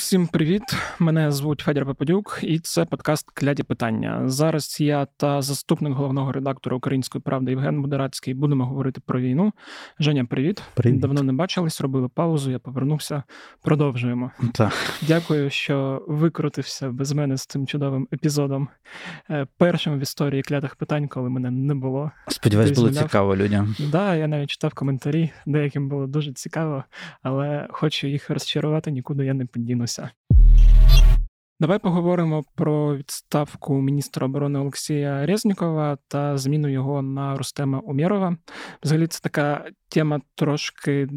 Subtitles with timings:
[0.00, 0.62] Усім привіт!
[0.98, 4.28] Мене звуть Федір Попадюк, і це подкаст Кляді питання.
[4.28, 9.52] Зараз я та заступник головного редактора Української правди Євген Модерацький будемо говорити про війну.
[9.98, 10.62] Женя, привіт.
[10.74, 11.00] Привіт.
[11.00, 12.50] Давно не бачились, робили паузу.
[12.50, 13.22] Я повернувся.
[13.62, 14.30] Продовжуємо.
[14.54, 14.72] Так.
[15.02, 18.68] Дякую, що викрутився без мене з цим чудовим епізодом.
[19.30, 22.10] Е, першим в історії клятих питань, коли мене не було.
[22.28, 23.74] Сподіваюсь, було цікаво людям.
[23.78, 26.84] Так, да, я навіть читав коментарі, деяким було дуже цікаво,
[27.22, 29.46] але хочу їх розчарувати, нікуди я не
[29.90, 30.10] подінуся.
[31.60, 38.36] Давай поговоримо про відставку міністра оборони Олексія Резнікова та зміну його на Рустема Умєрова.
[38.82, 41.08] Взагалі, це така тема трошки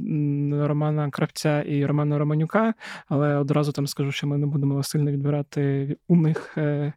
[0.51, 2.73] Романа Кравця і Романа Романюка,
[3.07, 6.93] але одразу там скажу, що ми не будемо сильно відбирати у них е,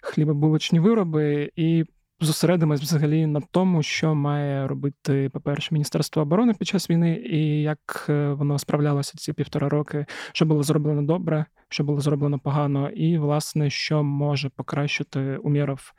[0.00, 1.84] хлібобулочні вироби і
[2.20, 8.06] зосередимось взагалі на тому, що має робити, по-перше, Міністерство оборони під час війни, і як
[8.08, 13.18] е, воно справлялося ці півтора роки, що було зроблено добре, що було зроблено погано, і,
[13.18, 15.92] власне, що може покращити Умєров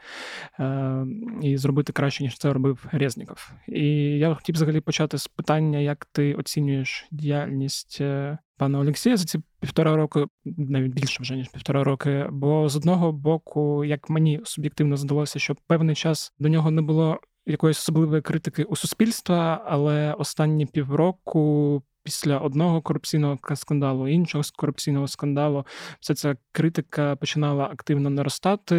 [0.59, 1.05] е-
[1.41, 3.51] і зробити краще, ніж це робив Резніков.
[3.67, 3.87] І
[4.17, 9.39] я хотів взагалі почати з питання, як ти оцінюєш діяльність е, пана Олексія за ці
[9.59, 12.27] півтора роки, навіть більше вже ніж півтора роки.
[12.31, 17.19] Бо з одного боку, як мені суб'єктивно здалося, що певний час до нього не було
[17.45, 25.65] якоїсь особливої критики у суспільства, але останні півроку після одного корупційного скандалу, іншого корупційного скандалу,
[25.99, 28.77] вся ця критика починала активно наростати.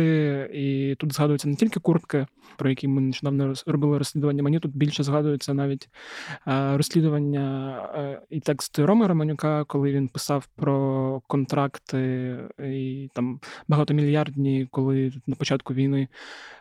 [0.55, 2.27] І тут згадуються не тільки куртки,
[2.57, 4.43] про які ми нещодавно робили розслідування.
[4.43, 5.89] Мені тут більше згадується навіть
[6.47, 15.13] розслідування е, і тексти Роми Романюка, коли він писав про контракти і там багатомільярдні, коли
[15.27, 16.09] на початку війни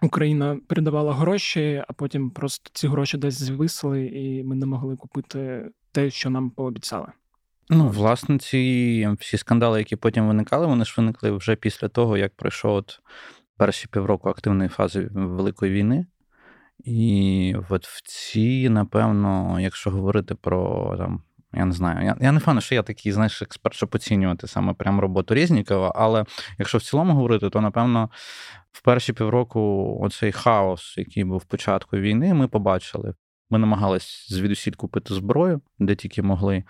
[0.02, 5.70] Україна передавала гроші, а потім просто ці гроші десь звисли, і ми не могли купити
[5.98, 7.08] те, що нам пообіцяли.
[7.70, 12.36] Ну, власне, ці всі скандали, які потім виникали, вони ж виникли вже після того, як
[12.36, 13.00] пройшов от
[13.58, 16.06] перші півроку активної фази Великої війни.
[16.84, 21.24] І от в ці, напевно, якщо говорити про там.
[21.54, 24.74] Я не знаю, я я не впевнений, що я такий, знаєш, експерт, щоб оцінювати саме
[24.74, 26.26] прям роботу Резнікова, але
[26.58, 28.10] якщо в цілому говорити, то напевно
[28.72, 33.14] в перші півроку оцей хаос, який був в початку війни, ми побачили.
[33.50, 36.64] Ми намагались звідусіль купити зброю, де тільки могли.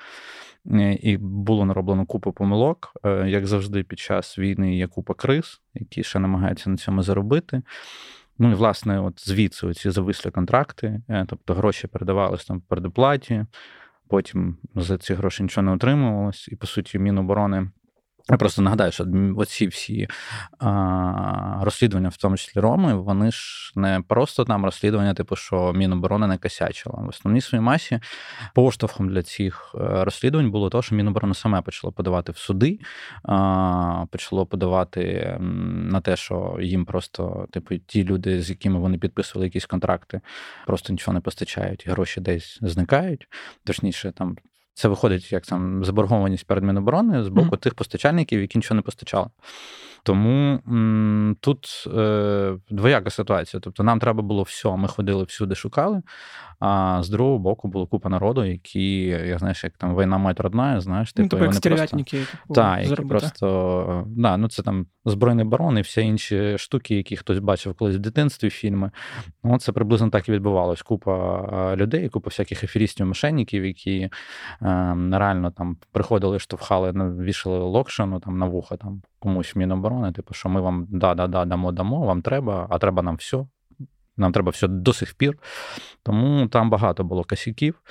[0.71, 2.93] Е, і було нароблено купу помилок.
[3.03, 7.61] Е, як завжди, під час війни є купа криз, які ще намагаються на цьому заробити.
[8.39, 13.45] Ну і власне, от звідси ці завислі контракти, е, тобто гроші передавалися там в передоплаті,
[14.07, 17.69] потім за ці гроші нічого не отримувалось, і по суті, Міноборони
[18.29, 19.07] я просто нагадаю, що
[19.37, 20.07] оці всі
[20.59, 26.27] а, розслідування, в тому числі Роми, вони ж не просто там розслідування, типу, що Міноборони
[26.27, 26.95] не косячила.
[27.01, 27.99] В основній своїй масі
[28.53, 32.79] поштовхом для цих е, розслідувань було те, що Міноборони саме почало подавати в суди,
[33.23, 39.45] а, почало подавати на те, що їм просто, типу, ті люди, з якими вони підписували
[39.45, 40.21] якісь контракти,
[40.65, 43.27] просто нічого не постачають, і гроші десь зникають.
[43.63, 44.37] Точніше, там
[44.77, 47.59] це виходить як там заборгованість перед Міноборони з боку mm-hmm.
[47.59, 49.27] тих постачальників, які нічого не постачали.
[50.07, 53.61] Тому м, тут е, двояка ситуація.
[53.61, 56.01] Тобто нам треба було все, ми ходили всюди, шукали.
[56.59, 60.81] А з другого боку було купа народу, які, я знаєш, як там війна мать родна,
[60.81, 61.97] знаєш, ну, типу, ну, вони просто...
[61.97, 67.15] Типу, так, які просто да, ну це там збройний барон і всі інші штуки, які
[67.15, 68.91] хтось бачив колись в дитинстві фільми.
[69.43, 70.81] Ну, це приблизно так і відбувалось.
[70.81, 74.09] Купа людей, купа всяких ефірістів, мошенників, які е,
[75.11, 80.49] реально там приходили, штовхали, вішали локшину там на вуха там комусь в Міноборони, типу, що
[80.49, 83.45] ми вам да-да-да, дамо, дамо, вам треба, а треба нам все.
[84.17, 85.37] Нам треба все до сих пір.
[86.03, 87.81] Тому там багато було косяків,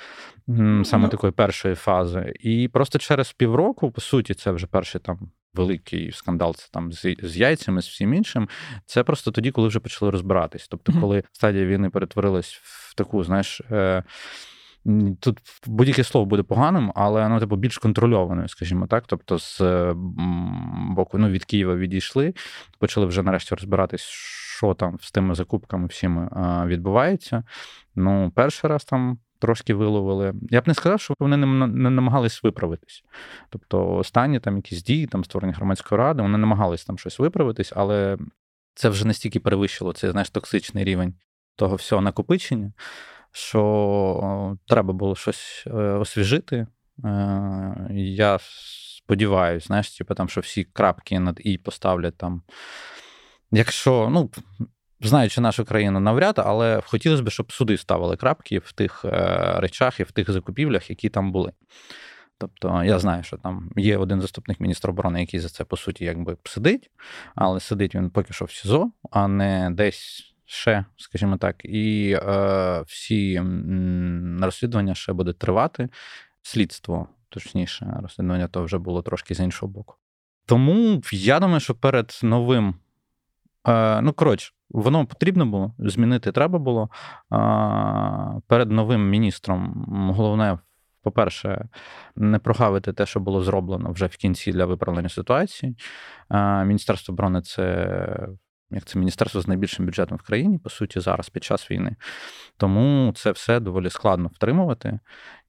[0.83, 2.33] саме ну, такої першої фази.
[2.39, 7.15] І просто через півроку, по суті, це вже перший там великий скандал це там з,
[7.23, 8.49] з яйцями, з всім іншим.
[8.85, 10.67] Це просто тоді, коли вже почали розбиратись.
[10.67, 13.61] Тобто, коли стадія війни перетворилась в таку, знаєш.
[13.71, 14.03] Е,
[15.19, 19.03] Тут будь-яке слово буде поганим, але ну, типу, більш контрольованою, скажімо так.
[19.07, 19.61] Тобто, з
[20.95, 22.33] боку ну, від Києва відійшли,
[22.79, 24.01] почали вже нарешті розбиратись,
[24.57, 26.29] що там з тими закупками всіми
[26.65, 27.43] відбувається.
[27.95, 29.19] Ну, перший раз там.
[29.39, 30.33] Трошки виловили.
[30.49, 33.03] Я б не сказав, що вони не намагались виправитись.
[33.49, 38.17] Тобто, останні там якісь дії, там створення громадської ради, вони намагались там щось виправитись, але
[38.73, 41.13] це вже настільки перевищило цей знаєш, токсичний рівень
[41.55, 42.73] того всього накопичення,
[43.31, 46.67] що треба було щось е, освіжити.
[47.05, 52.41] Е, я сподіваюся, знаєш, типу, там, що всі крапки над і поставлять там.
[53.51, 54.29] Якщо, ну,
[55.01, 59.99] знаючи нашу країну навряд, але хотілося б, щоб суди ставили крапки в тих е, речах
[59.99, 61.51] і в тих закупівлях, які там були.
[62.37, 66.05] Тобто я знаю, що там є один заступник міністра оборони, який за це по суті
[66.05, 66.91] якби сидить,
[67.35, 72.81] але сидить він поки що в СІЗО, а не десь ще, скажімо так, і е,
[72.87, 73.41] всі
[74.41, 75.89] розслідування ще буде тривати.
[76.41, 79.95] Слідство, точніше, розслідування то вже було трошки з іншого боку.
[80.45, 82.75] Тому я думаю, що перед новим.
[83.67, 86.89] Е, ну, коротше, воно потрібно було, змінити треба було.
[87.33, 87.37] Е,
[88.47, 89.85] перед новим міністром
[90.17, 90.57] головне.
[91.01, 91.65] По-перше,
[92.15, 95.75] не прогавити те, що було зроблено вже в кінці для виправлення ситуації.
[96.29, 98.27] Е, Міністерство оборони це
[98.71, 101.95] як це міністерство з найбільшим бюджетом в країні, по суті, зараз під час війни.
[102.57, 104.99] Тому це все доволі складно втримувати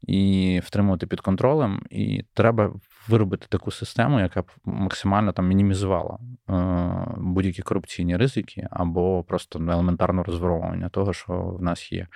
[0.03, 1.83] і втримувати під контролем.
[1.91, 2.73] І треба
[3.09, 6.19] виробити таку систему, яка б максимально там мінімізувала
[6.51, 12.07] е, будь-які корупційні ризики або просто елементарне розворовування того, що в нас є.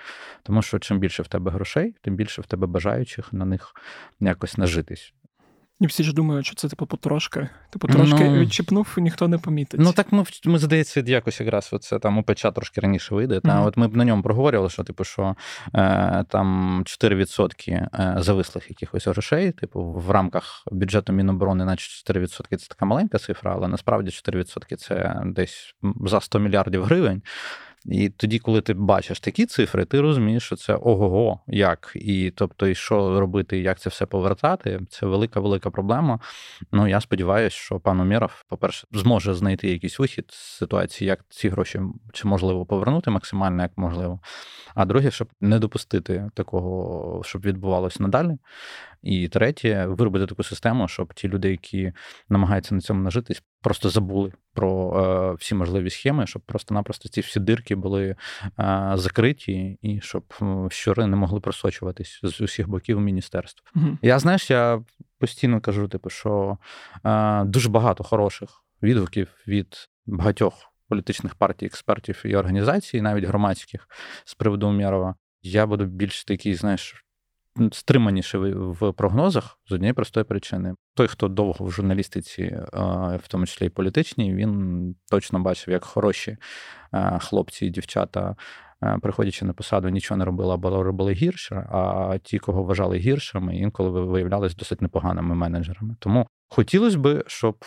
[0.43, 3.72] Тому що чим більше в тебе грошей, тим більше в тебе бажаючих на них
[4.20, 5.14] якось нажитись.
[5.80, 7.48] І всі ж думають, що це типу потрошки.
[7.70, 9.80] Типу трошки ну, відчіпнув, ніхто не помітить.
[9.80, 13.40] Ну так ми ми здається, якось якраз оце там у печа трошки раніше вийде.
[13.40, 13.66] Та mm-hmm.
[13.66, 15.36] от ми б на ньому проговорювали, що типу, що
[15.74, 22.66] е, там 4% е, завислих якихось грошей, типу, в рамках бюджету Міноборони, наче 4% це
[22.69, 25.74] така маленька цифра, але насправді 4% це десь
[26.06, 27.22] за 100 мільярдів гривень.
[27.87, 31.93] І тоді, коли ти бачиш такі цифри, ти розумієш, що це ого-го, як.
[31.94, 36.20] І тобто, і що робити, як це все повертати, це велика велика проблема.
[36.73, 41.49] Ну я сподіваюся, що пан Умєров, по-перше, зможе знайти якийсь вихід з ситуації, як ці
[41.49, 41.81] гроші
[42.12, 44.20] чи можливо повернути максимально як можливо.
[44.75, 48.38] А друге, щоб не допустити такого, щоб відбувалося надалі.
[49.02, 51.93] І третє, виробити таку систему, щоб ті люди, які
[52.28, 55.00] намагаються на цьому нажитись, просто забули про
[55.32, 58.16] е, всі можливі схеми, щоб просто-напросто ці всі дирки були
[58.58, 60.34] е, закриті, і щоб
[60.70, 63.62] щури не могли просочуватись з усіх боків міністерств.
[63.76, 63.99] Угу.
[64.02, 64.82] Я знаєш, я
[65.19, 66.58] постійно кажу, типу, що
[67.05, 68.50] е, дуже багато хороших
[68.82, 70.69] відгуків від багатьох.
[70.88, 73.88] Політичних партій, експертів і організацій, навіть громадських
[74.25, 77.05] з приводу Умєрова, я буду більш такий, знаєш,
[77.72, 80.75] стриманіше в прогнозах з однієї простої причини.
[80.94, 82.58] Той, хто довго в журналістиці,
[83.22, 86.37] в тому числі і політичній, він точно бачив, як хороші
[87.20, 88.37] хлопці і дівчата.
[89.02, 91.54] Приходячи на посаду, нічого не робили або робили гірше.
[91.72, 95.96] А ті, кого вважали гіршими, інколи виявлялися досить непоганими менеджерами.
[95.98, 97.64] Тому хотілося б, щоб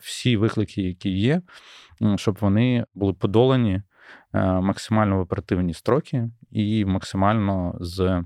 [0.00, 1.42] всі виклики, які є,
[2.16, 3.82] щоб вони були подолані
[4.32, 8.24] максимально в оперативні строки і максимально з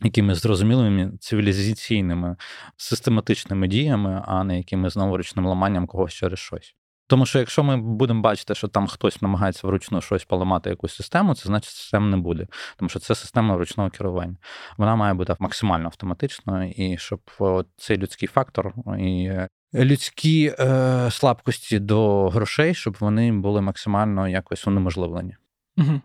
[0.00, 2.36] якимись зрозумілими цивілізаційними
[2.76, 6.74] систематичними діями, а не якимось знову ручним ламанням когось через щось.
[7.08, 11.34] Тому що якщо ми будемо бачити, що там хтось намагається вручну щось поламати якусь систему,
[11.34, 12.46] це значить систем не буде.
[12.76, 14.36] Тому що це система ручного керування.
[14.76, 17.20] Вона має бути максимально автоматичною, і щоб
[17.76, 19.32] цей людський фактор і
[19.74, 25.36] людські е, слабкості до грошей, щоб вони були максимально якось унеможливлені.
[25.76, 26.00] Угу.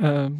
[0.00, 0.30] Е,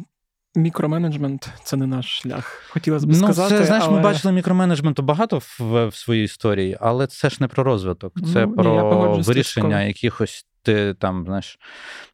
[0.55, 2.63] Мікроменеджмент це не наш шлях.
[2.69, 3.57] Хотілося б ну, сказати.
[3.57, 3.95] Це, знаєш, але...
[3.97, 8.45] ми бачили мікроменеджменту багато в, в своїй історії, але це ж не про розвиток, це
[8.45, 11.59] ну, про ні, вирішення якихось ти там, знаєш,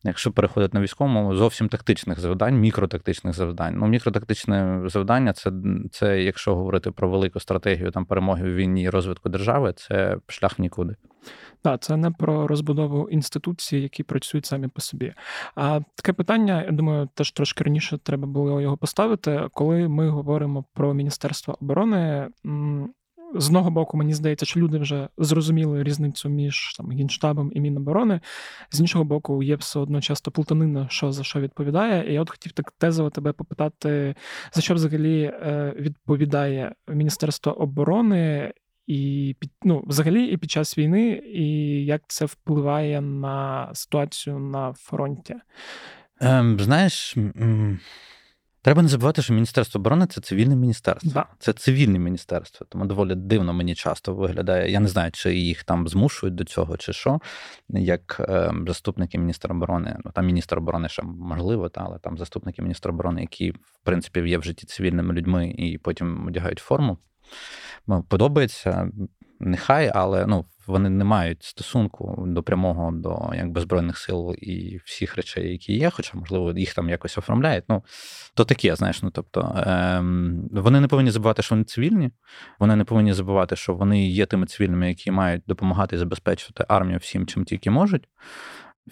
[0.04, 3.75] якщо переходити на військовому, зовсім тактичних завдань, мікротактичних завдань.
[3.78, 5.51] Ну, мікротактичне завдання це,
[5.92, 10.59] це якщо говорити про велику стратегію там перемоги в війні і розвитку держави, це шлях
[10.59, 10.95] нікуди.
[11.62, 15.14] Так, це не про розбудову інституцій, які працюють самі по собі.
[15.56, 19.47] А таке питання, я думаю, теж трошки раніше треба було його поставити.
[19.54, 22.28] Коли ми говоримо про Міністерство оборони,
[23.36, 28.19] з одного боку, мені здається, що люди вже зрозуміли різницю між там генштабом і Міноборони.
[28.71, 32.12] З іншого боку, є все одно часто плутанина, що за що відповідає.
[32.12, 34.16] І я от хотів так тезово тебе попитати,
[34.54, 38.54] за що взагалі е, відповідає Міністерство оборони,
[38.88, 41.45] і під ну, взагалі і під час війни, і
[41.86, 45.36] як це впливає на ситуацію на фронті?
[46.21, 47.16] Ем, Знаєш,
[48.61, 51.11] треба не забувати, що Міністерство оборони це цивільне міністерство.
[51.13, 51.25] Да.
[51.39, 54.71] Це цивільне міністерство, тому доволі дивно мені часто виглядає.
[54.71, 57.19] Я не знаю, чи їх там змушують до цього, чи що,
[57.69, 62.61] як ем, заступники міністра оборони, ну там міністр оборони ще можливо, та, але там заступники
[62.61, 66.97] міністра оборони, які в принципі є в житті цивільними людьми і потім одягають форму
[68.09, 68.89] подобається,
[69.40, 75.16] нехай, але ну, вони не мають стосунку до прямого до якби збройних сил і всіх
[75.16, 77.64] речей, які є, хоча, можливо, їх там якось оформляють.
[77.69, 77.84] Ну,
[78.34, 82.12] то таке, знаєш, ну тобто ем, вони не повинні забувати, що вони цивільні,
[82.60, 86.98] вони не повинні забувати, що вони є тими цивільними, які мають допомагати і забезпечувати армію
[86.98, 88.08] всім, чим тільки можуть.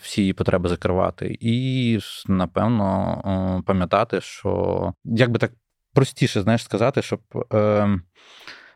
[0.01, 5.51] Всі її потреби закривати, і напевно пам'ятати, що як би так
[5.94, 7.22] простіше знаєш сказати, щоб
[7.54, 8.00] е,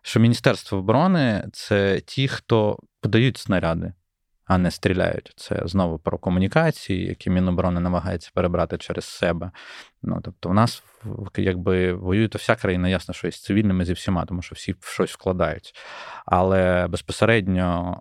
[0.02, 3.94] що Міністерство оборони це ті, хто подають снаряди
[4.52, 5.34] а не стріляють.
[5.36, 9.52] Це знову про комунікації, які Міноборони намагається перебрати через себе.
[10.04, 10.84] Ну тобто, в нас
[11.38, 14.86] якби воює то вся країна, ясно, що із цивільними зі всіма, тому що всі в
[14.86, 15.74] щось вкладають.
[16.26, 18.00] Але безпосередньо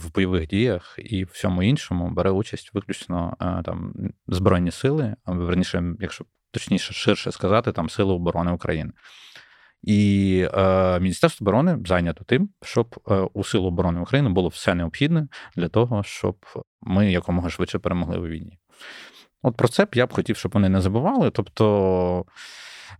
[0.00, 3.94] в бойових діях і всьому іншому бере участь виключно там
[4.26, 8.92] збройні сили, верніше, якщо точніше ширше сказати, там Сили оборони України.
[9.82, 15.28] І е, Міністерство оборони зайнято тим, щоб е, у Силу оборони України було все необхідне
[15.56, 16.36] для того, щоб
[16.82, 18.58] ми якомога швидше перемогли у війні.
[19.42, 21.30] От про це б я б хотів, щоб вони не забували.
[21.30, 22.24] Тобто,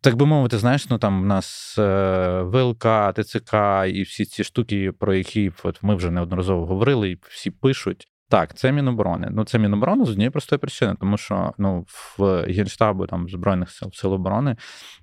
[0.01, 3.55] так би мовити, знаєш, ну там в нас е, ВЛК, ТЦК
[3.87, 8.09] і всі ці штуки, про які от ми вже неодноразово говорили, і всі пишуть.
[8.31, 9.29] Так, це Міноборони.
[9.31, 13.91] Ну, це Міноборони з однієї простої причини, тому що ну, в Генштабу там Збройних сил
[13.93, 14.57] Сил оборони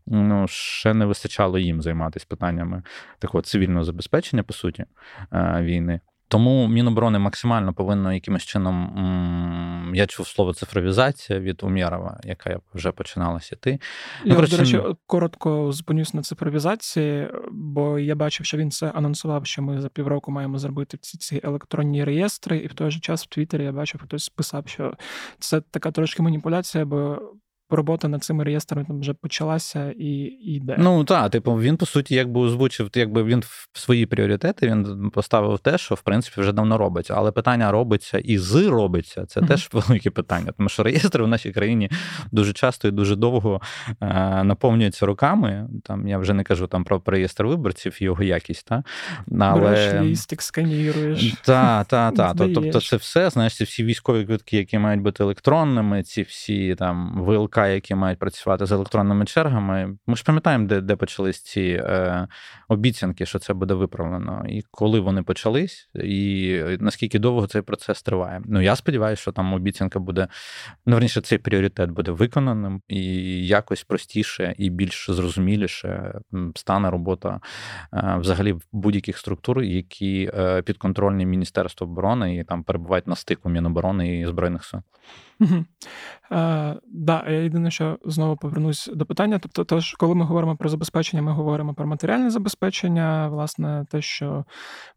[0.05, 2.83] ну, ще не вистачало їм займатися питаннями
[3.19, 4.85] такого цивільного забезпечення, по суті,
[5.33, 5.99] е, війни.
[6.27, 9.91] Тому Міноборони максимально повинно якимось чином.
[9.95, 13.79] Я чув слово цифровізація від Умєрова, яка вже починалася йти.
[14.25, 18.89] Ну, я, ну, до речі, коротко зупинюсь на цифровізації, бо я бачив, що він це
[18.89, 22.99] анонсував, що ми за півроку маємо зробити ці ці електронні реєстри, і в той же
[22.99, 24.93] час в Твіттері я бачив, хтось писав, що
[25.39, 27.21] це така трошки маніпуляція, бо
[27.69, 30.07] робота над цими реєстрами там вже почалася і
[30.41, 30.75] йде.
[30.79, 35.59] Ну так, типу, він по суті якби озвучив, якби він в свої пріоритети він поставив
[35.59, 37.13] те, що в принципі вже давно робиться.
[37.17, 39.47] Але питання робиться і з робиться це mm-hmm.
[39.47, 40.51] теж велике питання.
[40.57, 41.89] Тому що реєстри в нашій країні
[42.31, 43.61] дуже часто і дуже довго
[44.01, 45.69] е, наповнюються руками.
[45.83, 48.67] Там я вже не кажу там про реєстр виборців і його якість.
[48.67, 48.83] Та?
[49.39, 49.61] Але...
[49.61, 51.33] Береш лістик, сканіруєш.
[51.45, 52.35] Так, так, так.
[52.37, 57.21] Тобто, це все, знаєш, ці всі військові квитки, які мають бути електронними, ці всі там
[57.65, 59.97] Які мають працювати з електронними чергами.
[60.07, 62.27] Ми ж пам'ятаємо, де де почались ці е,
[62.67, 68.41] обіцянки, що це буде виправлено, і коли вони почались, і наскільки довго цей процес триває.
[68.45, 70.27] Ну я сподіваюся, що там обіцянка буде
[70.85, 73.03] ну, верніше, цей пріоритет буде виконаним і
[73.47, 76.13] якось простіше і більш зрозуміліше
[76.55, 77.39] стане робота
[77.93, 84.19] е, взагалі будь-яких структур, які е, підконтрольні Міністерству оборони і там перебувають на стику Міноборони
[84.19, 84.81] і Збройних сил.
[85.39, 85.65] Угу.
[86.31, 89.39] Е, да, я єдине, що знову повернусь до питання.
[89.39, 94.45] Тобто, тож, коли ми говоримо про забезпечення, ми говоримо про матеріальне забезпечення, власне, те, що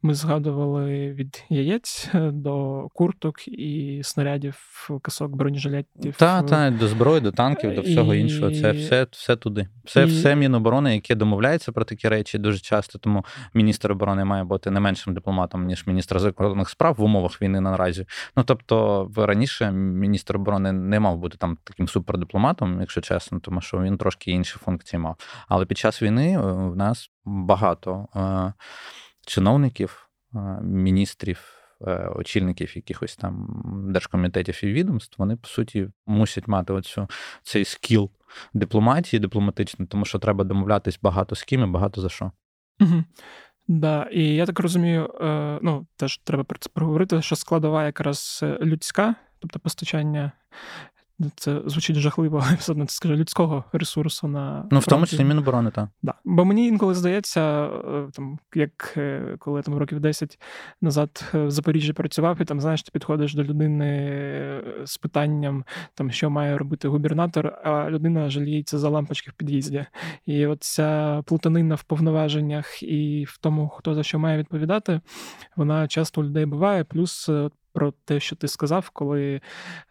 [0.03, 6.17] ми згадували від яєць е, до курток і снарядів, касок, бронежилетів.
[6.17, 8.21] Так, так, до зброї, до танків, до всього і...
[8.21, 8.51] іншого.
[8.51, 9.69] Це все все туди.
[9.85, 10.05] Все, і...
[10.05, 12.99] все Міноборони, яке домовляється про такі речі дуже часто.
[12.99, 17.61] Тому міністр оборони має бути не меншим дипломатом, ніж міністр закордонних справ в умовах війни
[17.61, 18.07] наразі.
[18.37, 23.83] Ну тобто, раніше міністр оборони не мав бути там таким супердипломатом, якщо чесно, тому що
[23.83, 25.17] він трошки інші функції мав.
[25.49, 28.53] Але під час війни е, в нас багато е,
[29.27, 31.57] чиновників, е, міністрів.
[32.17, 33.49] Очільників якихось там
[33.93, 37.09] держкомітетів і відомств, вони по суті мусять мати оцю
[37.43, 38.11] цей скіл
[38.55, 42.33] дипломатії дипломатичний, тому що треба домовлятись багато з ким і багато за що.
[42.81, 43.05] Угу.
[43.69, 45.15] Да, і я так розумію,
[45.63, 50.33] ну теж треба про це проговорити, що складова якраз людська тобто постачання.
[51.37, 55.25] Це звучить жахливо, але все одно це скаже людського ресурсу на ну в тому числі
[55.25, 55.89] Міноборони, так.
[56.03, 56.15] Да.
[56.25, 60.39] Бо мені інколи здається, е, там як е, коли там років 10
[60.81, 66.11] назад е, в Запоріжжі працював, і там знаєш, ти підходиш до людини з питанням, там
[66.11, 69.85] що має робити губернатор, а людина жаліється за лампочки в під'їзді.
[70.27, 75.01] І от ця плутанина в повноваженнях і в тому, хто за що має відповідати,
[75.57, 76.85] вона часто у людей буває.
[76.85, 77.31] Плюс
[77.73, 79.41] про те, що ти сказав, коли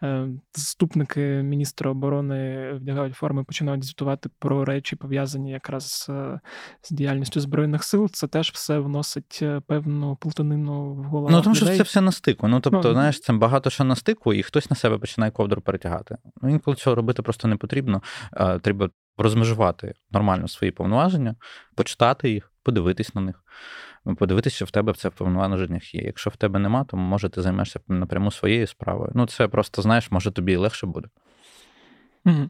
[0.03, 6.09] е, заступники міністра оборони вдягають форми, починають звітувати про речі, пов'язані якраз з,
[6.81, 11.29] з діяльністю збройних сил, це теж все вносить е, певну плутанину в голову.
[11.31, 12.47] Ну тому що це все на стику.
[12.47, 15.61] Ну тобто, ну, знаєш, це багато що на стику, і хтось на себе починає ковдру
[15.61, 16.17] перетягати.
[16.41, 18.01] Ну інколи цього робити просто не потрібно.
[18.61, 21.35] Треба розмежувати нормально свої повноваження,
[21.75, 23.43] почитати їх, подивитись на них.
[24.09, 26.01] Ну, подивитися, що в тебе це в повноваженнях є.
[26.01, 29.11] Якщо в тебе нема, то може ти займешся напряму своєю справою.
[29.15, 31.07] Ну, це просто знаєш, може тобі і легше буде.
[32.25, 32.49] Угу.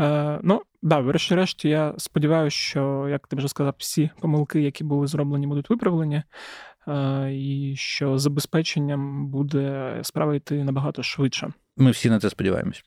[0.00, 5.06] Е, Ну, да, врешті-решт, я сподіваюся, що, як ти вже сказав, всі помилки, які були
[5.06, 6.22] зроблені, будуть виправлені,
[6.88, 11.52] е, і що забезпеченням буде справа йти набагато швидше.
[11.76, 12.84] Ми всі на це сподіваємось.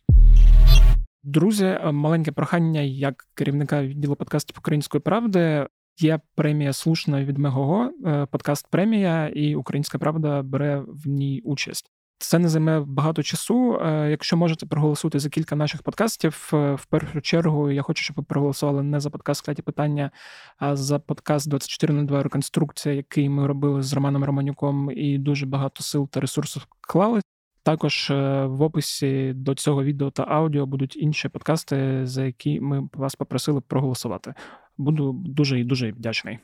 [1.24, 5.68] Друзі, маленьке прохання як керівника відділу подкастів Української правди.
[6.00, 11.92] Є премія слушна від Мегого, е, подкаст премія, і Українська Правда бере в ній участь.
[12.18, 13.80] це не займе багато часу.
[14.10, 18.84] Якщо можете проголосувати за кілька наших подкастів, в першу чергу я хочу, щоб ви проголосували
[18.84, 20.12] не за подкаст «Кляті питання,
[20.58, 26.10] а за подкаст 2402 реконструкція, який ми робили з Романом Романюком, і дуже багато сил
[26.10, 27.22] та ресурсів вклали.
[27.64, 28.08] Також
[28.46, 33.62] в описі до цього відео та аудіо будуть інші подкасти, за які ми вас попросили
[33.62, 34.34] проголосувати.
[34.78, 36.40] Буду дуже і дуже вдячний.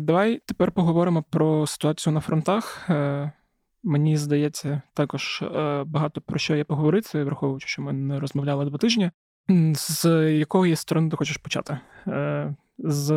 [0.00, 2.90] Давай тепер поговоримо про ситуацію на фронтах.
[2.90, 3.32] Е,
[3.82, 8.78] мені здається, також е, багато про що є поговорити, враховуючи, що ми не розмовляли два
[8.78, 9.10] тижні.
[9.74, 11.78] З якої сторони ти хочеш почати?
[12.06, 13.10] Е, з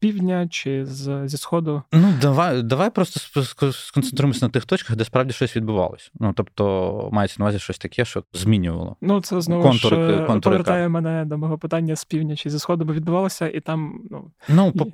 [0.00, 1.82] півдня чи з, зі сходу?
[1.92, 6.10] Ну, давай давай просто сконцентруємося на тих точках, де справді щось відбувалося.
[6.14, 8.96] Ну, тобто, мається на увазі щось таке, що змінювало.
[9.00, 10.90] Ну, це знову контури, ж контури повертає кар.
[10.90, 14.00] мене до мого питання з півдня чи зі сходу, бо відбувалося, і там.
[14.10, 14.92] Ну, ну і...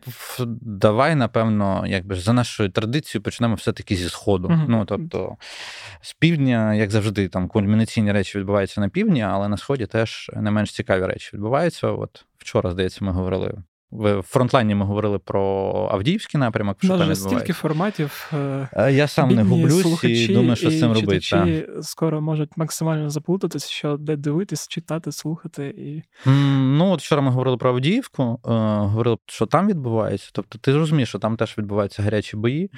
[0.60, 4.48] давай, напевно, якби за нашою традицією почнемо все-таки зі сходу.
[4.48, 5.36] uh Ну, тобто,
[6.00, 10.50] з півдня, як завжди, там кульмінаційні речі відбуваються на півдні, але на сході теж не
[10.50, 11.88] менш цікаві речі відбуваються.
[11.88, 13.54] От вчора, здається, ми говорили
[13.92, 15.42] в фронтлайні ми говорили про
[15.92, 16.76] Авдіївський напрямок.
[16.82, 18.32] що там стільки форматів.
[18.32, 21.26] Е, я сам не гублюсь і думаю, що з цим робити.
[21.30, 21.82] Та.
[21.82, 25.66] скоро можуть максимально заплутатися, що де дивитись, читати, слухати.
[25.66, 26.02] і...
[26.56, 30.30] Ну, от вчора ми говорили про Авдіївку, е, говорили, що там відбувається.
[30.32, 32.70] Тобто, ти розумієш, що там теж відбуваються гарячі бої,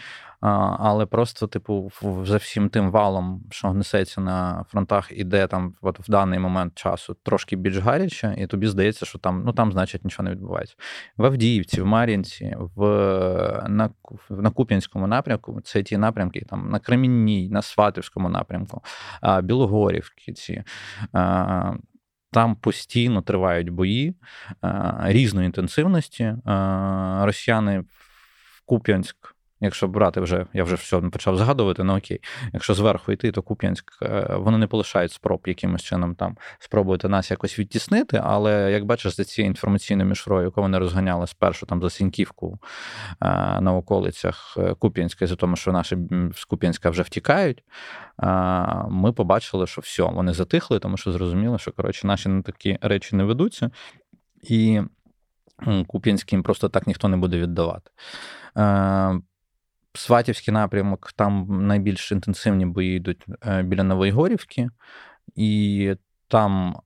[0.78, 1.92] але просто, типу,
[2.24, 7.16] за всім тим валом, що несеться на фронтах, іде там от в даний момент часу
[7.22, 10.76] трошки більш гаряче, і тобі здається, що там, ну там, значить, нічого не відбувається
[11.16, 12.80] в Авдіївці, в Мар'їнці, в
[13.68, 13.90] на,
[14.30, 15.60] на Куп'янському напрямку.
[15.60, 18.82] Це ті напрямки, там на Кремінній, на Сватівському напрямку,
[19.42, 20.32] Білогорівки.
[20.32, 20.62] ці.
[22.30, 24.14] Там постійно тривають бої
[25.02, 26.34] різної інтенсивності.
[27.20, 29.33] Росіяни в Куп'янськ
[29.64, 32.20] Якщо брати вже, я вже все почав згадувати, ну окей.
[32.52, 37.30] Якщо зверху йти, то Куп'янськ е, вони не полишають спроб якимось чином там спробувати нас
[37.30, 38.20] якось відтіснити.
[38.24, 42.58] Але як бачиш, за цією інформаційною мішрою, яку вони розганяли спершу там за Сіньківку
[43.20, 43.26] е,
[43.60, 45.96] на околицях е, Куп'янська, за тому, що наші
[46.34, 47.64] з Куп'янська вже втікають,
[48.88, 53.16] ми побачили, що все, вони затихли, тому що зрозуміли, що коротше наші на такі речі
[53.16, 53.70] не ведуться,
[54.42, 54.82] і
[55.86, 57.90] Куп'янським просто так ніхто не буде віддавати.
[59.94, 64.68] Сватівський напрямок, там найбільш інтенсивні бої йдуть е, біля Новоїгорівки,
[65.36, 65.94] і
[66.28, 66.76] там,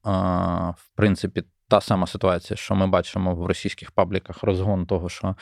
[0.76, 5.36] в принципі, та сама ситуація, що ми бачимо в російських пабліках розгон того, що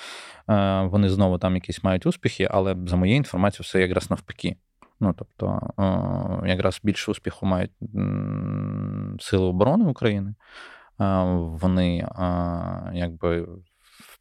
[0.51, 4.57] е, вони знову там якісь мають успіхи, але за моєю інформацією, все якраз навпаки.
[5.01, 5.61] Ну, тобто,
[6.47, 7.71] якраз більше успіху мають
[9.21, 10.35] Сили оборони України.
[11.35, 12.09] Вони
[12.93, 13.47] якби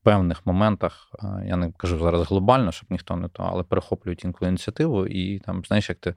[0.06, 1.12] певних моментах,
[1.46, 5.62] я не кажу зараз глобально, щоб ніхто не то, але перехоплюють інколи ініціативу і там,
[5.68, 6.14] знаєш, як ти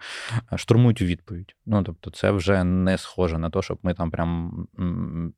[0.56, 1.54] штурмують у відповідь.
[1.66, 4.52] Ну тобто, це вже не схоже на те, щоб ми там прям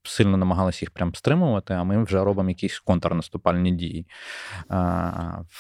[0.03, 4.07] сильно намагалися їх прям стримувати, а ми вже робимо якісь контрнаступальні дії.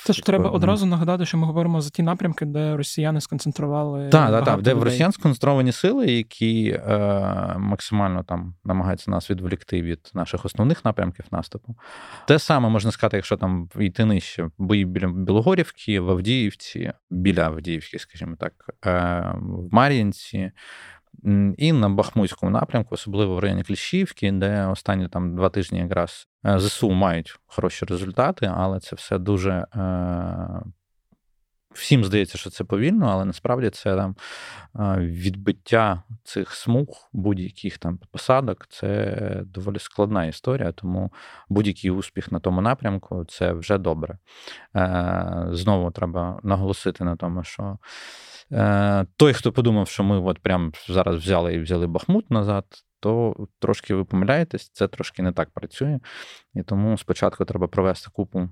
[0.05, 4.09] Це ж треба одразу нагадати, що ми говоримо за ті напрямки, де росіяни сконцентрували.
[4.09, 9.83] Так, так, так, де в росіян сконцентровані сили, які е, максимально там намагаються нас відволікти
[9.83, 11.76] від наших основних напрямків наступу.
[12.26, 17.98] Те саме можна сказати, якщо там йти нижче, бої біля Білогорівки, в Авдіївці, біля Авдіївки,
[17.98, 18.52] скажімо так,
[18.86, 18.90] е,
[19.34, 20.52] в Мар'їнці.
[21.56, 26.58] І на Бахмутському напрямку, особливо в районі Кліщівки, де останні там два тижні якраз е,
[26.58, 29.66] ЗСУ мають хороші результати, але це все дуже е,
[31.74, 34.16] Всім здається, що це повільно, але насправді це там
[34.98, 41.12] відбиття цих смуг, будь-яких там посадок це доволі складна історія, тому
[41.48, 44.18] будь-який успіх на тому напрямку це вже добре.
[44.76, 47.78] Е, знову треба наголосити на тому, що
[48.52, 52.64] е, той, хто подумав, що ми от прямо зараз взяли і взяли Бахмут назад.
[53.02, 55.98] То трошки ви помиляєтесь, це трошки не так працює.
[56.54, 58.48] І тому спочатку треба провести купу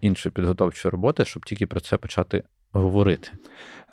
[0.00, 3.30] іншої підготовчої роботи, щоб тільки про це почати говорити.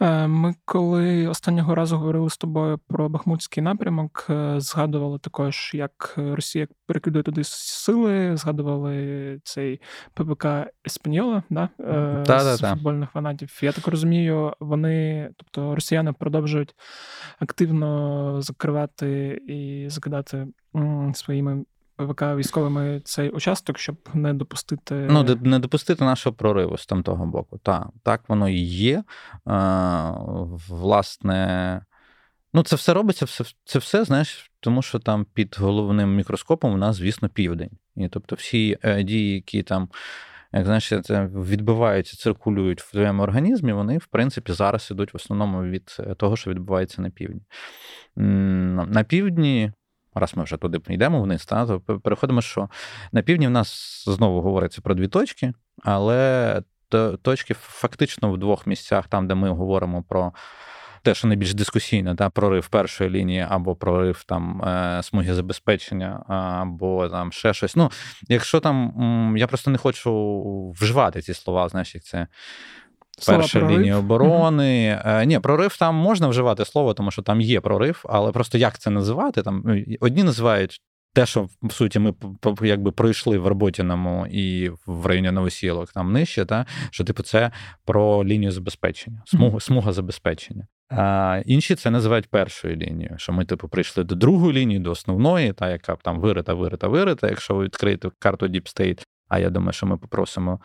[0.02, 6.14] Е, ми, коли останнього разу говорили з тобою про Бахмутський напрямок, е, згадували також, як
[6.18, 9.82] Росія перекидує туди сили, згадували цей
[10.14, 10.46] ПВК
[10.88, 11.70] Еспаньола да?
[12.56, 13.60] з футбольних фанатів.
[13.62, 16.76] Я так розумію, вони, тобто росіяни продовжують
[17.40, 20.48] активно закривати і закидати
[21.14, 21.64] своїми
[22.00, 24.96] ПВК військовими цей участок, щоб не допустити.
[24.96, 27.58] Ну, не допустити нашого прориву з там того боку.
[27.64, 29.04] Так, так воно і є.
[29.46, 30.14] А,
[30.68, 31.82] Власне,
[32.54, 36.78] ну це все робиться, все, це все, знаєш, тому що там під головним мікроскопом у
[36.78, 37.72] нас, звісно, південь.
[37.96, 39.90] І тобто всі е, дії, які там
[40.54, 45.64] як знаєш, це відбиваються, циркулюють в твоєму організмі, вони, в принципі, зараз ідуть в основному
[45.64, 47.42] від того, що відбувається на півдні.
[48.16, 49.72] На півдні.
[50.20, 52.70] Раз ми вже туди йдемо вниз, та, то переходимо, що
[53.12, 55.54] на півдні в нас знову говориться про дві точки,
[55.84, 56.62] але
[57.22, 60.34] точки фактично в двох місцях, там, де ми говоримо про
[61.02, 66.24] те, що найбільш дискусійне, та, прорив першої лінії, або прорив там е, смуги забезпечення,
[66.62, 67.76] або там ще щось.
[67.76, 67.92] Ну,
[68.28, 72.28] якщо там я просто не хочу вживати ці слова, знаєш, як це.
[73.28, 73.80] Перша прорив.
[73.80, 75.02] лінія оборони.
[75.06, 75.26] Mm-hmm.
[75.26, 78.90] Ні, прорив там можна вживати слово, тому що там є прорив, але просто як це
[78.90, 79.42] називати?
[79.42, 80.82] Там ну, Одні називають
[81.14, 82.14] те, що в суті ми
[82.62, 87.52] якби пройшли в Роботіному і в районі Новосілок, там нижче, та, що типу це
[87.86, 90.68] про лінію забезпечення, смуга, смуга забезпечення.
[90.90, 95.54] А Інші це називають першою лінією, що ми, типу, прийшли до другої лінії, до основної,
[95.54, 97.28] та яка там вирита, вирита, вирита.
[97.28, 100.60] Якщо ви відкриєте карту Deep State, а я думаю, що ми попросимо.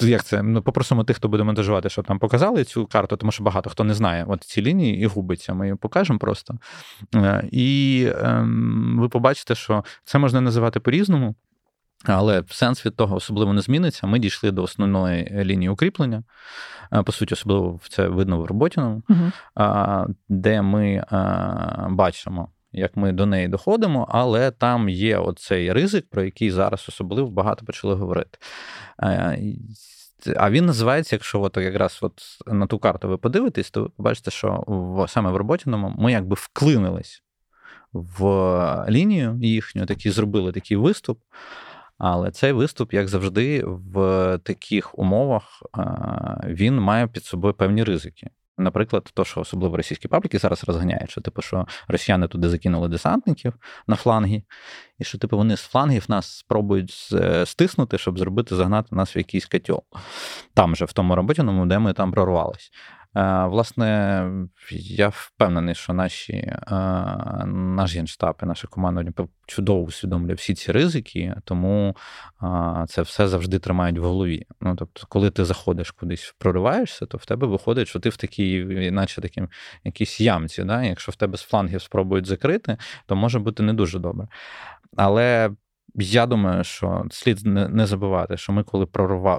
[0.00, 0.42] Як це?
[0.42, 3.84] Ну, попросимо тих, хто буде монтажувати, щоб нам показали цю карту, тому що багато хто
[3.84, 5.54] не знає от ці лінії і губиться.
[5.54, 6.54] Ми її покажемо просто.
[7.14, 11.34] Е, і ем, ви побачите, що це можна називати по-різному.
[12.04, 14.06] Але сенс від того особливо не зміниться.
[14.06, 16.22] Ми дійшли до основної лінії укріплення.
[17.04, 19.02] По суті, особливо це видно в Роботіному,
[19.56, 21.04] uh де ми
[21.88, 27.30] бачимо, як ми до неї доходимо, але там є оцей ризик, про який зараз особливо
[27.30, 28.38] багато почали говорити.
[30.36, 34.30] А він називається, якщо от якраз от на ту карту ви подивитесь, то ви побачите,
[34.30, 37.22] що в, саме в Роботіному ми якби вклинились
[37.92, 38.22] в
[38.88, 41.20] лінію їхню, такі зробили такий виступ.
[41.98, 45.62] Але цей виступ, як завжди, в таких умовах
[46.44, 48.30] він має під собою певні ризики.
[48.58, 53.52] Наприклад, то, що особливо російські пабліки зараз розганяють, що типу, що росіяни туди закинули десантників
[53.86, 54.42] на фланги,
[54.98, 57.14] і що типу вони з флангів нас спробують
[57.44, 59.82] стиснути, щоб зробити загнати нас в якийсь котел.
[60.54, 62.70] Там же, в тому роботі, де ми там прорвались.
[63.16, 64.30] Е, власне,
[64.70, 66.56] я впевнений, що наші, е,
[67.46, 69.12] наш генштаб і наша команда
[69.46, 71.96] чудово усвідомлює всі ці ризики, тому
[72.88, 74.46] це все завжди тримають в голові.
[74.60, 78.64] Ну, тобто, коли ти заходиш кудись, прориваєшся, то в тебе виходить, що ти в такій,
[78.92, 79.48] наче таким
[79.84, 80.64] якійсь ямці.
[80.64, 80.82] Да?
[80.82, 82.76] Якщо в тебе з флангів спробують закрити,
[83.06, 84.28] то може бути не дуже добре.
[84.96, 85.50] Але
[85.98, 88.86] я думаю, що слід не забувати, що ми, коли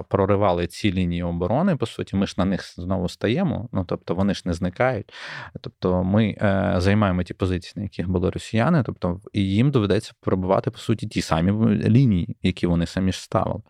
[0.08, 3.68] проривали ці лінії оборони, по суті, ми ж на них знову стаємо.
[3.72, 5.12] Ну тобто вони ж не зникають.
[5.60, 10.70] Тобто ми е, займаємо ті позиції, на яких були росіяни, тобто і їм доведеться пробувати
[10.70, 11.52] по суті ті самі
[11.88, 13.60] лінії, які вони самі ж ставили.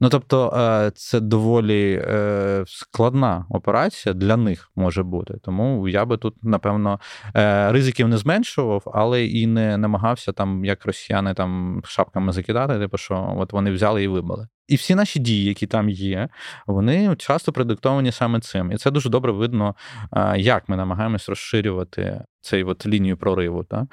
[0.00, 5.34] Ну тобто, е, це доволі е, складна операція для них може бути.
[5.42, 7.00] Тому я би тут, напевно,
[7.34, 12.78] е, ризиків не зменшував, але і не намагався там, як росіяни там шапка кнопками закидати,
[12.78, 14.48] типу, що от вони взяли і вибили.
[14.68, 16.28] І всі наші дії, які там є,
[16.66, 18.72] вони часто продиктовані саме цим.
[18.72, 19.74] І це дуже добре видно,
[20.36, 23.64] як ми намагаємось розширювати цей от лінію прориву.
[23.64, 23.86] Та?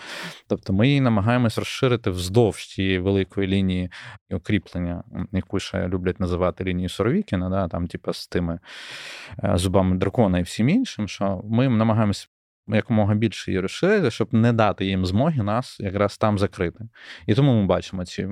[0.47, 3.89] Тобто ми її намагаємось розширити вздовж цієї великої лінії
[4.31, 7.67] укріплення, яку ще люблять називати лінією Соровікіна, да?
[7.67, 8.59] там, типу, з тими
[9.43, 12.29] е, зубами дракона і всім іншим, що ми намагаємось
[12.67, 16.89] якомога більше її розширити, щоб не дати їм змоги нас якраз там закрити.
[17.28, 18.28] І тому ми бачимо ці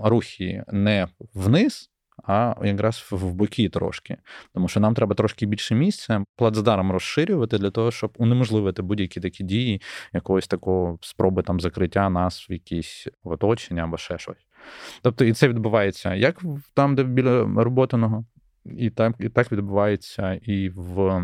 [0.00, 1.90] рухи не вниз,
[2.24, 4.16] а якраз в боки трошки.
[4.54, 9.44] Тому що нам треба трошки більше місця плацдаром розширювати для того, щоб унеможливити будь-які такі
[9.44, 14.46] дії, якогось такого спроби там закриття нас в якісь оточення або ще щось.
[15.02, 16.42] Тобто, і це відбувається як
[16.74, 18.24] там, де біля роботаного,
[18.64, 21.22] і так, і так відбувається і в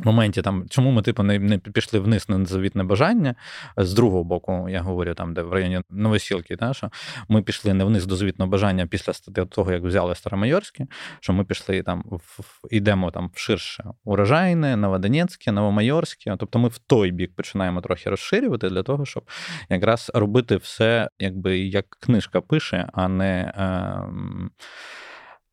[0.00, 3.34] моменті там, чому ми типу не не пішли вниз на завітне бажання.
[3.76, 6.90] З другого боку, я говорю, там, де в районі Новосілки, та, що
[7.28, 9.12] ми пішли не вниз до завітного бажання після
[9.44, 10.86] того, як взяли Старомайорське,
[11.20, 16.36] що ми пішли там, в, йдемо там ширше урожайне, Новодонецьке, Новомайорське.
[16.38, 19.30] Тобто ми в той бік починаємо трохи розширювати для того, щоб
[19.68, 23.52] якраз робити все, якби як книжка пише, а не.
[23.56, 24.52] Е,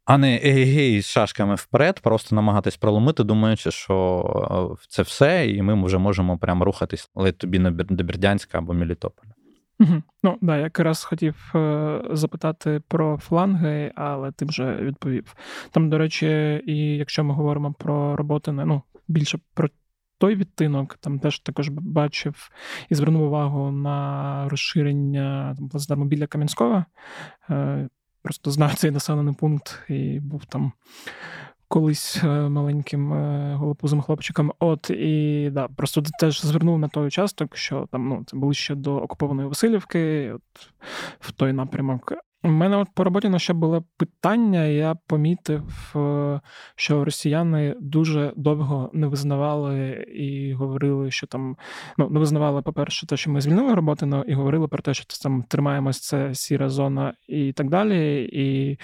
[0.10, 5.62] а не егегей з шашками вперед, просто намагатись проломити, думаючи, що е, це все, і
[5.62, 9.30] ми вже можемо прямо рухатись ледь тобі до Бердянська або Мелітополя.
[9.80, 10.04] Угу.
[10.24, 15.36] Ну, да, я якраз хотів е, запитати про фланги, але ти вже відповів.
[15.72, 19.70] Там, до речі, і якщо ми говоримо про роботи, ну, більше про
[20.18, 22.50] той відтинок, там теж також бачив
[22.90, 26.86] і звернув увагу на розширення там, плацдарму біля Кам'янського.
[28.22, 30.72] Просто знаю цей населений пункт і був там
[31.68, 34.54] колись е, маленьким е, голопузим хлопчиком.
[34.60, 38.76] От і да, просто теж звернув на той участок, що там ну, це були ще
[38.76, 40.72] до окупованої Васильівки, от
[41.20, 42.14] в той напрямок.
[42.44, 44.64] У мене от по роботі на ще було питання.
[44.64, 46.42] Я помітив, е,
[46.76, 51.58] що росіяни дуже довго не визнавали і говорили, що там
[51.98, 55.44] ну не визнавали, по-перше, те, що ми звільнили роботу, і говорили про те, що там
[55.44, 58.30] тримаємось, це сіра зона і так далі.
[58.34, 58.80] І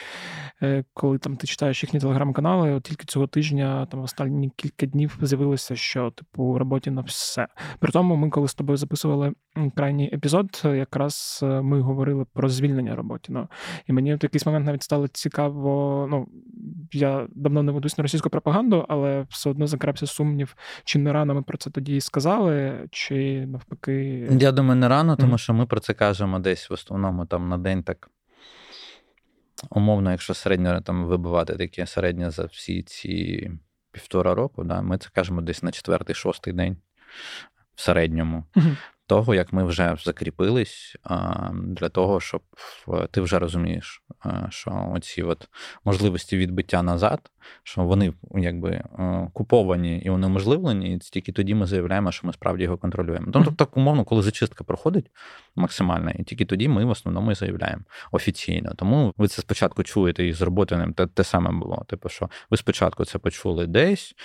[0.62, 5.18] е, коли там ти читаєш їхні телеграм-канали, от тільки цього тижня, там останні кілька днів
[5.22, 7.48] з'явилося, що типу роботі на все.
[7.80, 9.34] При тому, ми, коли з тобою записували
[9.76, 13.34] крайній епізод, якраз е, ми говорили про звільнення роботі.
[13.88, 16.08] І мені в якийсь момент навіть стало цікаво.
[16.12, 16.28] Ну
[16.92, 21.34] я давно не ведусь на російську пропаганду, але все одно закрабся сумнів, чи не рано
[21.34, 24.28] ми про це тоді сказали, чи навпаки.
[24.40, 25.38] Я думаю, не рано, тому mm-hmm.
[25.38, 28.10] що ми про це кажемо десь в основному там на день так.
[29.70, 33.52] Умовно, якщо середньо там вибивати таке середнє за всі ці
[33.92, 36.78] півтора року, да, ми це кажемо десь на четвертий-шостий день
[37.76, 38.44] в середньому.
[38.56, 38.76] Mm-hmm
[39.08, 40.96] того, як ми вже закріпились,
[41.64, 42.42] для того, щоб
[43.12, 44.04] ти вже розумієш,
[44.50, 45.50] що оці от
[45.86, 47.32] можливості відбиття назад,
[47.64, 48.84] що вони якби
[49.34, 53.28] куповані і унеможливлені, і тільки тоді ми заявляємо, що ми справді його контролюємо.
[53.34, 55.12] Тобто, так умовно, коли зачистка проходить
[55.56, 58.74] максимальна, і тільки тоді ми в основному і заявляємо офіційно.
[58.76, 61.86] Тому ви це спочатку чуєте і з роботи те, те саме було.
[61.88, 64.16] Типу, що ви спочатку це почули десь.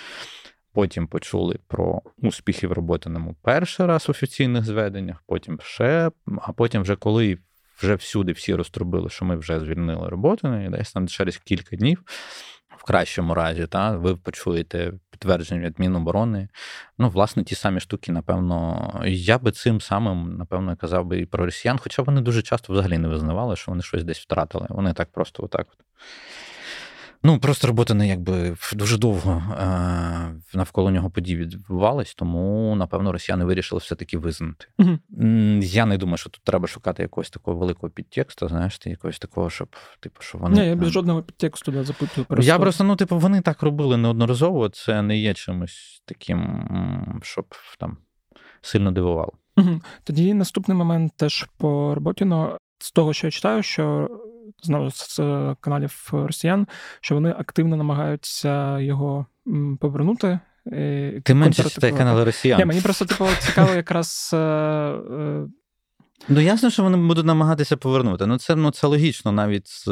[0.73, 6.81] Потім почули про успіхи в роботаному перший раз в офіційних зведеннях, потім ще, а потім,
[6.81, 7.37] вже коли
[7.77, 12.03] вже всюди всі розтрубили, що ми вже звільнили роботу, і десь там через кілька днів,
[12.77, 16.47] в кращому разі, та, ви почуєте підтвердження від Міноборони.
[16.97, 21.45] Ну, власне, ті самі штуки, напевно, я би цим самим, напевно, казав би і про
[21.45, 24.67] росіян, хоча вони дуже часто взагалі не визнавали, що вони щось десь втратили.
[24.69, 25.67] Вони так просто отак.
[25.73, 25.85] от.
[27.23, 33.45] Ну, просто робота не якби дуже довго е, навколо нього подій відбувалась, тому, напевно, росіяни
[33.45, 34.65] вирішили все-таки визнати.
[34.79, 34.97] Угу.
[35.61, 39.49] Я не думаю, що тут треба шукати якогось такого великого підтексту, знаєш, ти якогось такого,
[39.49, 40.61] щоб, типу, що вони.
[40.61, 42.25] Ні, я без жодного підтексту да, запитую.
[42.25, 42.47] Просто.
[42.47, 47.45] Я просто, ну, типу, вони так робили неодноразово, це не є чимось таким, щоб
[47.79, 47.97] там
[48.61, 49.33] сильно дивувало.
[49.57, 49.81] Угу.
[50.03, 54.09] Тоді наступний момент теж по роботі, но з того, що я читаю, що
[54.61, 55.19] знову з
[55.61, 56.67] каналів росіян,
[57.01, 59.25] що вони активно намагаються його
[59.79, 60.39] повернути.
[61.23, 62.59] Ти менше читай канали росіян.
[62.59, 65.47] Ні, Мені просто типу, цікаво, якраз е, е,
[66.29, 68.25] Ну, ясно, що вони будуть намагатися повернути.
[68.25, 69.85] Ну, це ну, це логічно навіть з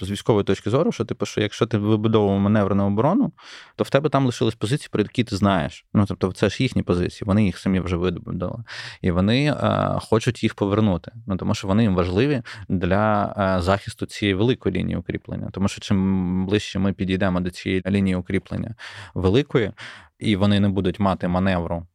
[0.00, 3.32] з військової точки зору, що типу, що якщо ти вибудовував маневрну оборону,
[3.76, 5.84] то в тебе там лишились позиції, про які ти знаєш.
[5.94, 8.64] Ну, тобто, це ж їхні позиції, вони їх самі вже видобудували.
[9.02, 11.12] І вони е, хочуть їх повернути.
[11.26, 15.48] Ну, Тому що вони їм важливі для е, захисту цієї великої лінії укріплення.
[15.52, 18.74] Тому що чим ближче ми підійдемо до цієї лінії укріплення
[19.14, 19.72] великої,
[20.18, 21.86] і вони не будуть мати маневру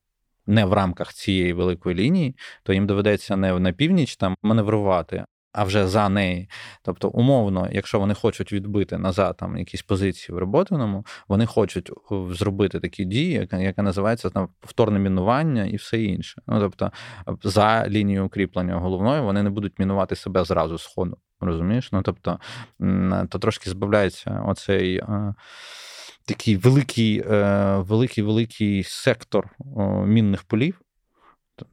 [0.47, 5.25] не в рамках цієї великої лінії, то їм доведеться не на північ там маневрувати.
[5.51, 6.49] А вже за неї.
[6.83, 11.91] Тобто, умовно, якщо вони хочуть відбити назад там якісь позиції в роботаному, вони хочуть
[12.29, 16.41] зробити такі дії, яка називається там повторне мінування і все інше.
[16.47, 16.91] Ну тобто,
[17.43, 21.17] за лінією укріплення головною вони не будуть мінувати себе зразу з ходу.
[21.41, 21.91] Розумієш?
[21.91, 22.39] Ну тобто,
[23.29, 25.01] то трошки збавляється оцей
[26.29, 29.49] такий великий е, великий великий сектор
[30.05, 30.81] мінних полів.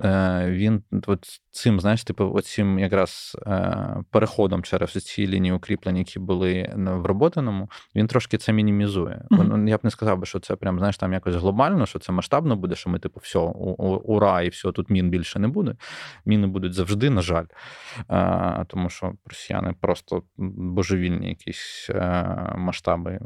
[0.04, 6.18] Е, він от цим, знаєш, типу, оцим якраз е, переходом через ці лінії укріплень, які
[6.18, 9.24] були в роботаному, він трошки це мінімізує.
[9.30, 9.68] Mm-hmm.
[9.68, 12.56] Я б не сказав би, що це прям знаєш там якось глобально, що це масштабно
[12.56, 15.74] буде, що ми, типу, все, ура, і все, тут мін більше не буде.
[16.24, 17.46] Міни будуть завжди, на жаль.
[18.10, 21.90] Е, тому що росіяни просто божевільні якісь
[22.56, 23.20] масштаби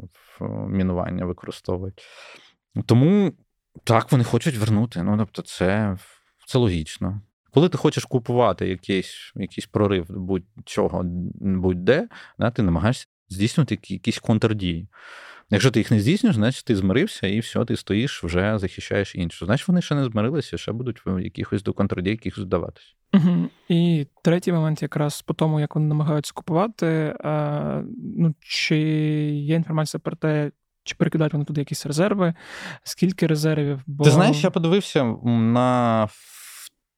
[0.67, 2.01] мінування використовують.
[2.85, 3.31] Тому
[3.83, 5.03] так, вони хочуть вернути.
[5.03, 5.97] Ну, тобто, це.
[6.51, 7.21] Це логічно.
[7.51, 11.01] Коли ти хочеш купувати якийсь якийсь прорив будь-чого,
[11.35, 12.07] будь-де,
[12.39, 14.87] да, ти намагаєшся здійснювати якісь контрдії.
[15.49, 19.45] Якщо ти їх не здійснюєш, значить ти змирився і все, ти стоїш, вже захищаєш іншу.
[19.45, 22.95] Значить, вони ще не змирилися, ще будуть в якихось до контрдій, якихось здаватись.
[23.13, 23.49] Угу.
[23.69, 27.81] І третій момент, якраз по тому, як вони намагаються купувати, а,
[28.17, 28.77] ну чи
[29.29, 30.51] є інформація про те,
[30.83, 32.33] чи перекидають вони туди якісь резерви?
[32.83, 33.81] Скільки резервів?
[33.87, 34.03] Бо...
[34.03, 36.07] Ти знаєш, я подивився на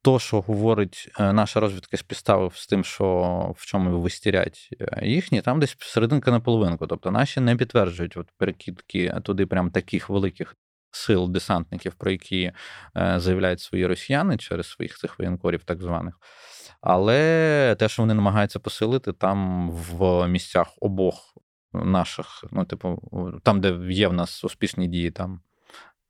[0.04, 5.40] то, що говорить е, наша розвідка співставив з тим, що в чому вистірять е, їхні,
[5.40, 6.86] там десь серединка на половинку.
[6.86, 10.56] Тобто наші не підтверджують от перекидки туди прям таких великих
[10.90, 12.52] сил десантників, про які
[12.96, 16.14] е, заявляють свої росіяни через своїх цих воєнкорів, так званих.
[16.80, 21.34] Але те, що вони намагаються посилити там в місцях обох
[21.72, 23.02] наших, ну, типу,
[23.42, 25.40] там, де є в нас успішні дії, там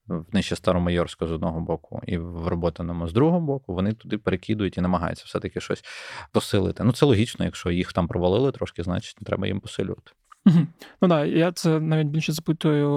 [0.09, 4.79] в нижче Старомайорську з одного боку і в роботаному з другого боку, вони туди перекидують
[4.79, 5.85] і намагаються все-таки щось
[6.33, 6.85] посилити.
[6.85, 10.13] Ну, це логічно, якщо їх там провалили трошки, значить треба їм посилювати.
[10.47, 10.59] Угу.
[11.03, 12.89] Ну да, я це навіть більше запитую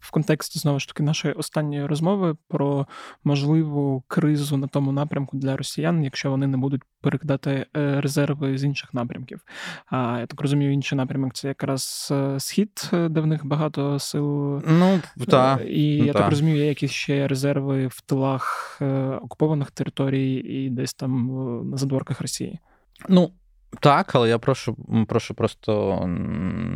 [0.00, 2.86] в контексті знову ж таки нашої останньої розмови про
[3.24, 8.64] можливу кризу на тому напрямку для росіян, якщо вони не будуть перекидати е, резерви з
[8.64, 9.40] інших напрямків.
[9.86, 14.62] А я так розумію, інший напрямок це якраз е, схід, де в них багато сил.
[14.66, 16.18] Ну та, і ну, я та.
[16.18, 18.78] так розумію, є якісь ще резерви в тилах
[19.22, 21.30] окупованих територій і десь там
[21.70, 22.58] на задворках Росії.
[23.08, 23.30] Ну.
[23.80, 24.76] Так, але я прошу
[25.08, 26.02] прошу просто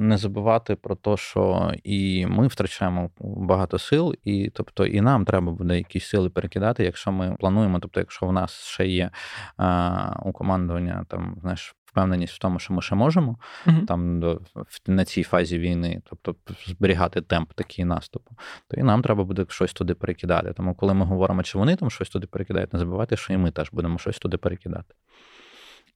[0.01, 5.53] не забувати про те, що і ми втрачаємо багато сил, і тобто і нам треба
[5.53, 7.79] буде якісь сили перекидати, якщо ми плануємо.
[7.79, 9.11] Тобто, якщо в нас ще є
[9.57, 11.75] а, у командування там знаєш.
[11.85, 13.87] Впевненість в тому, що ми ще можемо uh-huh.
[13.87, 14.41] там до
[14.87, 16.37] на цій фазі війни, тобто
[16.67, 18.37] зберігати темп такий наступу,
[18.69, 20.53] то і нам треба буде щось туди перекидати.
[20.53, 23.51] Тому, коли ми говоримо, чи вони там щось туди перекидають, не забувайте, що і ми
[23.51, 24.95] теж будемо щось туди перекидати.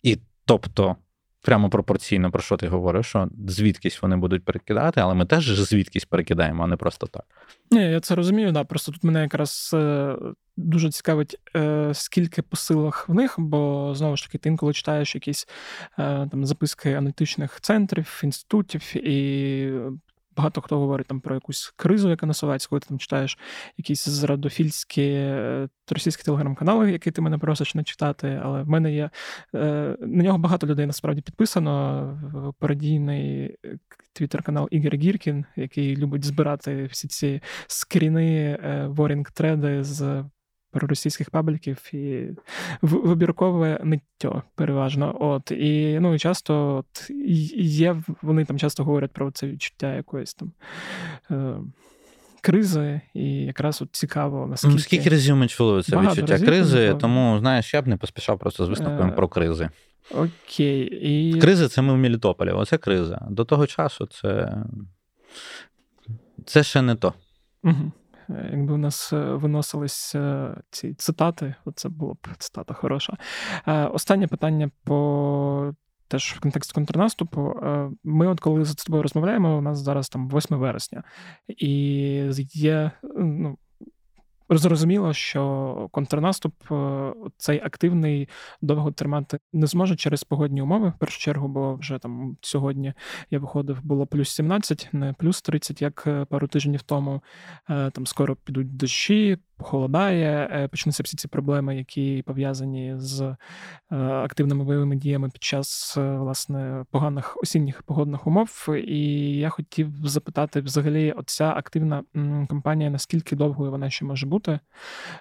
[0.02, 0.96] І Тобто,
[1.44, 6.04] прямо пропорційно про що ти говориш, що звідкись вони будуть перекидати, але ми теж звідкись
[6.04, 7.24] перекидаємо, а не просто так.
[7.70, 8.64] Ні, я це розумію, да.
[8.64, 10.16] Просто тут мене якраз е,
[10.56, 15.14] дуже цікавить, е, скільки по силах в них, бо знову ж таки, ти інколи читаєш
[15.14, 15.48] якісь
[15.98, 19.70] е, там записки аналітичних центрів, інститутів і
[20.36, 23.38] багато хто говорить там про якусь кризу, яка насувається, коли ти там читаєш
[23.76, 28.40] якісь зрадофільські е, російські телеграм-канали, які ти мене просиш не читати.
[28.44, 29.10] Але в мене є
[29.54, 32.54] е, на нього багато людей насправді підписано.
[32.58, 33.78] Пародійний е,
[34.12, 40.24] твіттер-канал Ігор Гіркін, який любить збирати всі ці скріни, ворінг-треди з
[40.74, 42.28] проросійських пабліків і
[42.82, 45.16] вибіркове ниття переважно.
[45.20, 47.10] От І ну, і часто от,
[47.56, 50.52] є, вони там часто говорять про це відчуття якоїсь там.
[51.30, 51.56] Е,
[52.40, 54.74] Кризи, і якраз от цікаво, ну, наскільки...
[54.74, 57.00] Ну, скільки разів ми чули це Багато відчуття кризи, напевно.
[57.00, 59.70] тому, знаєш, я б не поспішав просто з висновками Е, про кризи.
[60.10, 60.80] Окей.
[60.86, 61.40] І...
[61.40, 63.26] Кризи це ми в Мелітополі, оце криза.
[63.30, 64.56] До того часу це,
[66.46, 67.14] це ще не то.
[67.62, 67.92] Угу.
[68.28, 73.16] Якби у нас е, виносились е, ці цитати, це було б цитата хороша.
[73.66, 75.74] Е, останнє питання по
[76.08, 77.54] теж в контексті контрнаступу.
[78.04, 81.02] Ми, от коли з тобою розмовляємо, у нас зараз там 8 вересня,
[81.48, 83.58] і є ну,
[84.50, 88.28] Зрозуміло, що контрнаступ е, цей активний
[88.62, 90.88] довго тримати не зможе через погодні умови.
[90.88, 92.92] В першу чергу, бо вже там сьогодні
[93.30, 97.22] я виходив, було плюс 17, не плюс 30, як е, пару тижнів тому.
[97.70, 103.36] Е, там скоро підуть дощі, похолодає, почнуться всі ці проблеми, які пов'язані з
[103.90, 108.66] активними бойовими діями під час власне поганих осінніх погодних умов.
[108.86, 112.02] І я хотів запитати, взагалі, оця активна
[112.48, 114.60] кампанія, наскільки довгою вона ще може бути?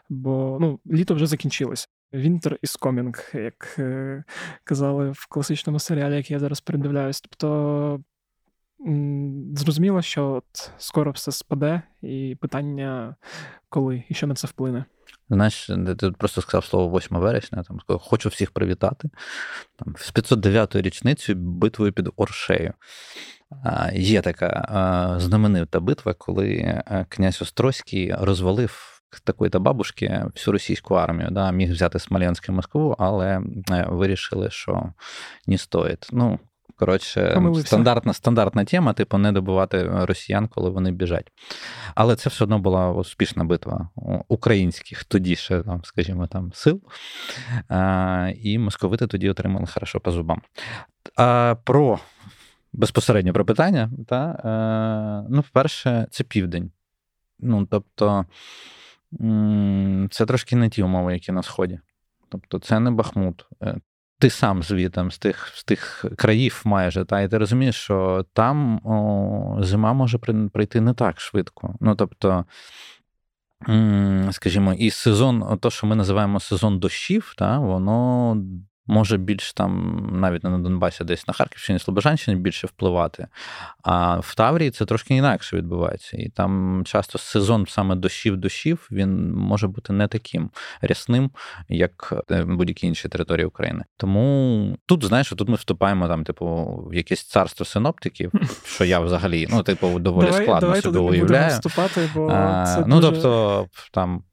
[0.09, 1.89] бо ну, літо вже закінчилось.
[2.13, 4.23] Winter is coming, як е,
[4.63, 7.21] казали в класичному серіалі, який я зараз передивляюсь.
[7.21, 7.99] Тобто
[9.55, 13.15] зрозуміло, що от скоро все спаде, і питання
[13.69, 14.85] коли і що на це вплине.
[15.29, 19.09] Знаєш, ти просто сказав слово 8 вересня, там хочу всіх привітати.
[19.75, 22.73] Там, З 509-ю річницею битвою під Оршею.
[23.93, 28.93] Є така знаменита битва, коли князь Острозький розвалив
[29.23, 33.41] такої-то бабушки всю російську армію, да, міг взяти Смоленськ Москву, але
[33.71, 34.93] е, вирішили, що
[35.47, 36.07] не стоїть.
[36.11, 36.39] Ну,
[36.75, 41.31] коротше, стандартна стандартна тема, типу, не добивати росіян, коли вони біжать.
[41.95, 43.89] Але це все одно була успішна битва
[44.27, 46.81] українських тоді ще, там, скажімо, там, сил.
[47.69, 50.41] А, І московити тоді отримали хорошо по зубам.
[51.15, 51.99] А, Про
[52.73, 56.71] безпосередньо про питання, та, е, ну, вперше, це південь.
[57.39, 58.25] Ну, тобто.
[60.11, 61.79] Це трошки не ті умови, які на Сході.
[62.29, 63.45] Тобто, це не Бахмут.
[64.23, 68.77] Ти сам звітом з тих з тих країв майже, та, і ти розумієш, що там
[68.85, 70.17] о, зима може
[70.53, 71.75] прийти не так швидко.
[71.79, 72.45] Ну, тобто,
[74.31, 78.37] скажімо, і сезон, то, що ми називаємо сезон дощів, та, воно
[78.87, 83.27] може більш там навіть не на Донбасі, десь на Харківщині, Слобожанщині більше впливати.
[83.83, 86.17] А в Таврії це трошки інакше відбувається.
[86.17, 91.31] І там часто сезон саме дощів-дощів він може бути не таким рясним,
[91.69, 93.83] як е, будь-які інші території України.
[93.97, 96.45] Тому тут, знаєш, тут ми вступаємо там, типу,
[96.91, 98.31] в якесь царство синоптиків,
[98.65, 101.49] що я взагалі, ну, типу, доволі давай, складно давай собі уявляю.
[101.49, 102.27] Вступати, бо
[102.65, 103.11] це Ну, дуже...
[103.11, 104.23] тобто, там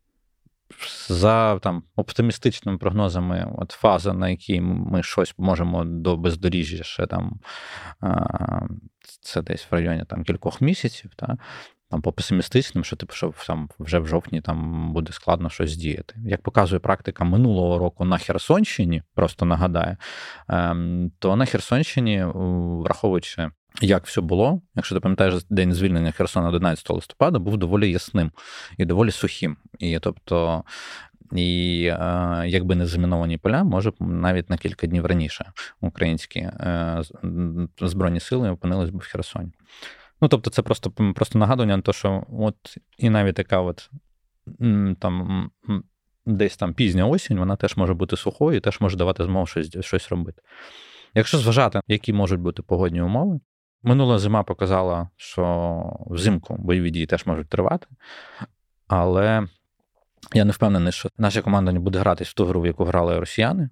[1.08, 7.40] за там оптимістичними прогнозами, от фаза, на якій ми щось можемо до бездоріжжя ще там
[9.20, 11.36] це десь в районі там кількох місяців, та,
[11.90, 16.14] там по песимістичним, що типу, що там вже в жовтні там буде складно щось діяти.
[16.24, 19.96] Як показує практика минулого року на Херсонщині, просто нагадаю,
[20.48, 22.24] ем, то на Херсонщині,
[22.84, 23.50] враховуючи.
[23.80, 28.30] Як все було, якщо ти пам'ятаєш, день звільнення Херсона 11 листопада був доволі ясним
[28.78, 29.56] і доволі сухим.
[29.78, 30.64] І тобто,
[31.32, 37.02] і е, якби не заміновані поля, може навіть на кілька днів раніше українські е,
[37.80, 39.52] збройні сили опинились би в Херсоні.
[40.20, 42.56] Ну, тобто, це просто просто нагадування на те, що от
[42.98, 43.90] і навіть така от
[44.98, 45.50] там
[46.26, 49.84] десь там пізня осінь, вона теж може бути сухою і теж може давати змогу щось,
[49.84, 50.42] щось робити.
[51.14, 53.40] Якщо зважати, які можуть бути погодні умови,
[53.82, 57.86] минула зима показала, що взимку бойові дії теж можуть тривати,
[58.88, 59.46] але
[60.32, 63.18] я не впевнений, що наша команда не буде гратись в ту гру, в яку грали
[63.18, 63.70] росіяни.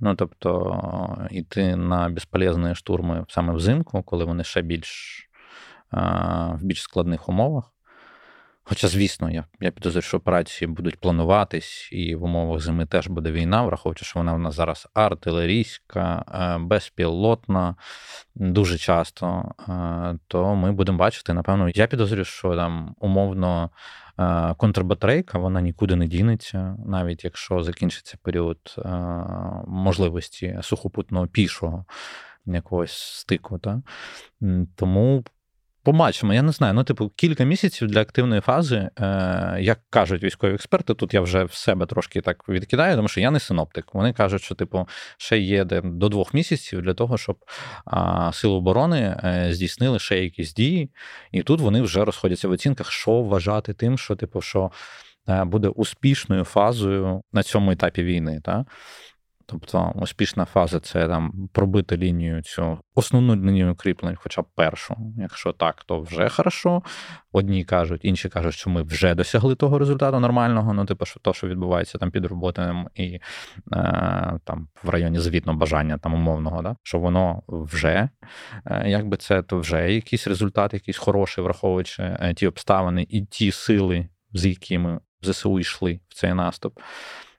[0.00, 5.20] Ну, тобто, йти на безполезні штурми саме взимку, коли вони ще більш
[6.52, 7.73] в більш складних умовах.
[8.66, 13.32] Хоча, звісно, я я підозрюю, що операції будуть плануватись, і в умовах зими теж буде
[13.32, 17.76] війна, враховуючи, що вона в нас зараз артилерійська, е, безпілотна,
[18.34, 23.70] дуже часто, е, то ми будемо бачити, напевно, я підозрюю, що там умовно
[24.18, 28.76] е, контрбатарейка, вона нікуди не дінеться, навіть якщо закінчиться період
[29.66, 31.84] можливості сухопутного пішого
[32.46, 33.58] якогось стику.
[33.58, 33.82] Та?
[34.76, 35.24] Тому
[35.84, 36.74] Побачимо, я не знаю.
[36.74, 41.44] Ну, типу, кілька місяців для активної фази, е, як кажуть військові експерти, тут я вже
[41.44, 43.94] в себе трошки так відкидаю, тому що я не синоптик.
[43.94, 47.36] Вони кажуть, що типу ще є де, до двох місяців для того, щоб
[47.84, 50.90] а, сили оборони е, здійснили ще якісь дії,
[51.32, 54.70] і тут вони вже розходяться в оцінках, що вважати тим, що типу, що
[55.28, 58.40] е, буде успішною фазою на цьому етапі війни.
[58.44, 58.64] Та?
[59.46, 64.96] Тобто успішна фаза це там пробити лінію цю основну лінію укріплень, хоча б першу.
[65.18, 66.82] Якщо так, то вже хорошо.
[67.32, 70.74] Одні кажуть, інші кажуть, що ми вже досягли того результату нормального.
[70.74, 73.20] Ну, типу, що то, що відбувається там під роботами і е,
[74.44, 76.76] там в районі звітного бажання там умовного, да?
[76.82, 78.08] що воно вже
[78.66, 83.52] е, якби це то вже якийсь результат, якийсь хороший, враховуючи е, ті обставини і ті
[83.52, 86.78] сили, з якими ЗСУ йшли в цей наступ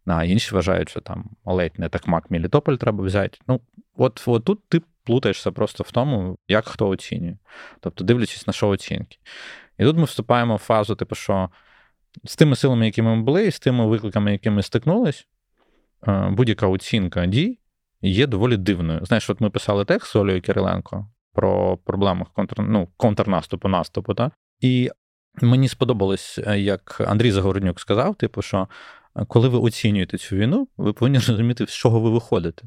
[0.05, 3.39] а інші вважають, що там ледь не так мак Мелітополь треба взяти.
[3.47, 3.61] Ну,
[3.97, 7.37] от, от тут ти плутаєшся просто в тому, як хто оцінює.
[7.79, 9.17] Тобто, дивлячись на що оцінки.
[9.77, 11.49] І тут ми вступаємо в фазу, типу, що
[12.23, 15.27] з тими силами, якими ми були, і з тими викликами, якими стикнулись,
[16.07, 17.59] е, будь-яка оцінка дій
[18.01, 19.05] є доволі дивною.
[19.05, 24.31] Знаєш, от ми писали текст з Олею Кириленко про проблеми контр, ну, контрнаступу, наступу, так?
[24.59, 24.91] І
[25.41, 28.67] мені сподобалось, е, як Андрій Загороднюк сказав, типу, що
[29.27, 32.63] коли ви оцінюєте цю війну, ви повинні розуміти, з чого ви виходите.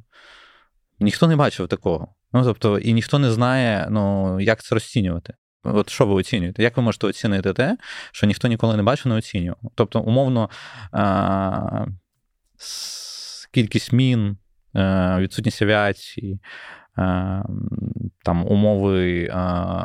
[1.01, 2.15] Ніхто не бачив такого.
[2.33, 5.35] Ну, тобто, І ніхто не знає, ну, як це розцінювати.
[5.65, 6.63] От що ви оцінюєте?
[6.63, 7.77] Як ви можете оцінити те,
[8.13, 9.59] що ніхто ніколи не бачив, не оцінював?
[9.75, 10.51] Тобто, умовно,
[10.93, 11.87] а,
[13.53, 14.37] кількість мін,
[15.19, 16.41] відсутність авіації,
[18.25, 19.27] там умови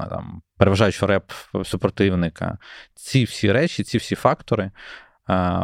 [0.10, 1.32] там, переважаючого реп
[1.66, 2.58] супротивника,
[2.96, 4.72] ці всі речі, ці всі фактори,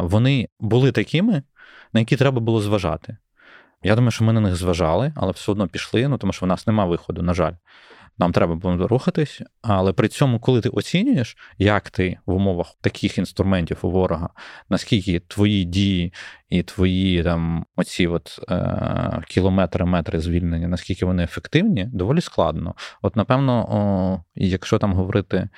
[0.02, 1.44] вони були такими,
[1.94, 3.18] на які треба було зважати.
[3.84, 6.50] Я думаю, що ми на них зважали, але все одно пішли, ну тому що в
[6.50, 7.54] нас нема виходу, на жаль.
[8.20, 13.18] Нам треба було рухатись, але при цьому, коли ти оцінюєш, як ти в умовах таких
[13.18, 14.30] інструментів у ворога,
[14.70, 16.14] наскільки твої дії
[16.50, 22.76] і твої там оці от е, кілометри, метри звільнення, наскільки вони ефективні, доволі складно.
[23.02, 25.50] От, напевно, о, якщо там говорити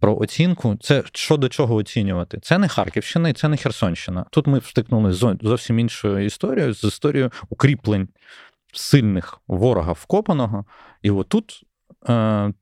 [0.00, 0.76] про оцінку.
[0.80, 2.38] Це що до чого оцінювати?
[2.42, 4.24] Це не Харківщина і це не Херсонщина.
[4.30, 8.08] Тут ми встикнули з зовсім іншою історією, з історією укріплень
[8.72, 10.64] сильних ворога вкопаного.
[11.02, 11.62] І отут
[12.08, 12.52] е,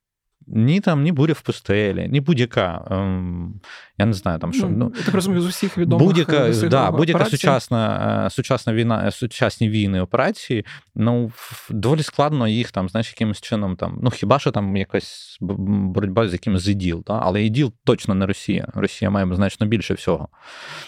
[0.50, 2.84] ні там, ні буря в пустелі, ні будь-яка.
[2.90, 3.60] Ем,
[3.98, 4.68] я не знаю, там що.
[4.68, 9.04] Ну, ну, так розумію, з усіх відомих будь-яка е, да, будь-яка сучасна е, сучасна війна,
[9.06, 11.32] е, сучасні війни операції, ну
[11.70, 13.98] доволі складно їх там, знаєш, якимось чином там.
[14.02, 17.20] Ну хіба що там якась боротьба з якимось іділ, та?
[17.22, 18.68] але іділ точно не Росія.
[18.74, 20.28] Росія має значно більше всього.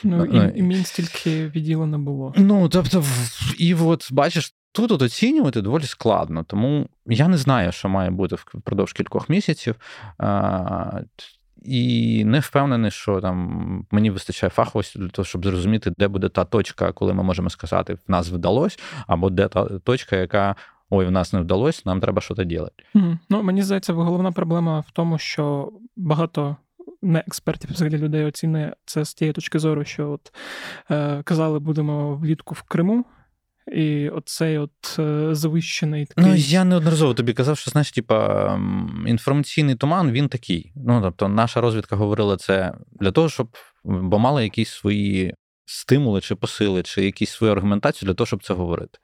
[0.04, 2.34] Ну і, і мін стільки відділу не було.
[2.36, 3.04] Ну тобто,
[3.58, 8.36] і от бачиш, Тут от оцінювати доволі складно, тому я не знаю, що має бути
[8.36, 9.74] впродовж кількох місяців.
[11.62, 16.44] І не впевнений, що там мені вистачає фаховості для того, щоб зрозуміти, де буде та
[16.44, 20.56] точка, коли ми можемо сказати, в нас вдалося, або де та точка, яка
[20.90, 22.72] ой, в нас не вдалося, нам треба щось робити.
[22.94, 23.18] Mm.
[23.30, 26.56] Ну мені здається, головна проблема в тому, що багато
[27.02, 30.32] не експертів, взагалі людей оцінює це з тієї точки зору, що от
[30.90, 33.04] е, казали, будемо влітку в Криму
[33.72, 36.30] І оцей от е, завищений такий...
[36.30, 38.60] Ну, я неодноразово тобі казав, що знаєш, типа
[39.06, 40.72] інформаційний туман він такий.
[40.76, 46.34] Ну, тобто, наша розвідка говорила це для того, щоб бо мали якісь свої стимули чи
[46.34, 48.98] посили, чи якісь свою аргументацію для того, щоб це говорити.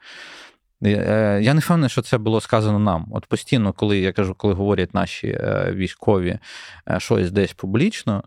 [0.85, 3.07] Е, я не впевнений, що це було сказано нам.
[3.13, 6.39] От постійно, коли я кажу, коли говорять наші е, військові
[6.99, 8.25] щось десь публічно,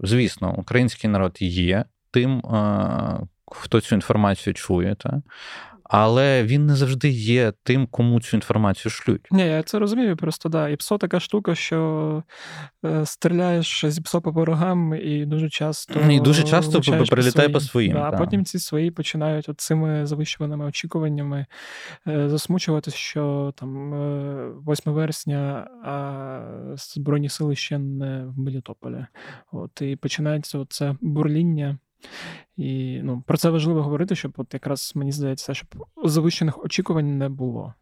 [0.00, 2.42] звісно, український народ є тим,
[3.54, 5.22] хто цю інформацію чує, та?
[5.84, 9.28] але він не завжди є тим, кому цю інформацію шлють.
[9.30, 10.16] Ні, я це розумію.
[10.16, 10.68] Просто да.
[10.68, 12.22] І псо така штука, що
[12.84, 17.92] е, стріляєш зі псо по ворогам, і дуже часто і дуже часто прилітає по своїм.
[17.92, 21.46] Да, а потім ці свої починають от цими завищуваними очікуваннями
[22.08, 26.40] е, засмучуватися, що там е, 8 вересня, а
[26.76, 29.06] Збройні сили ще не в Мелітополі.
[29.52, 31.78] От І починається це бурління.
[32.56, 35.68] І ну, про це важливо говорити, щоб от якраз мені здається, щоб
[36.04, 37.74] завищених очікувань не було.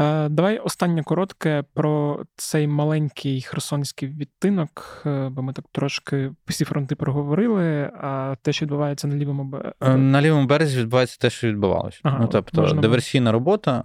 [0.00, 6.64] Е, давай останнє коротке про цей маленький херсонський відтинок, е, бо ми так трошки всі
[6.64, 7.90] фронти проговорили.
[8.00, 9.74] А те, що відбувається на лівому березі.
[9.80, 12.00] Е, на лівому березі відбувається те, що відбувалося.
[12.02, 13.84] Ага, ну, тобто диверсійна робота,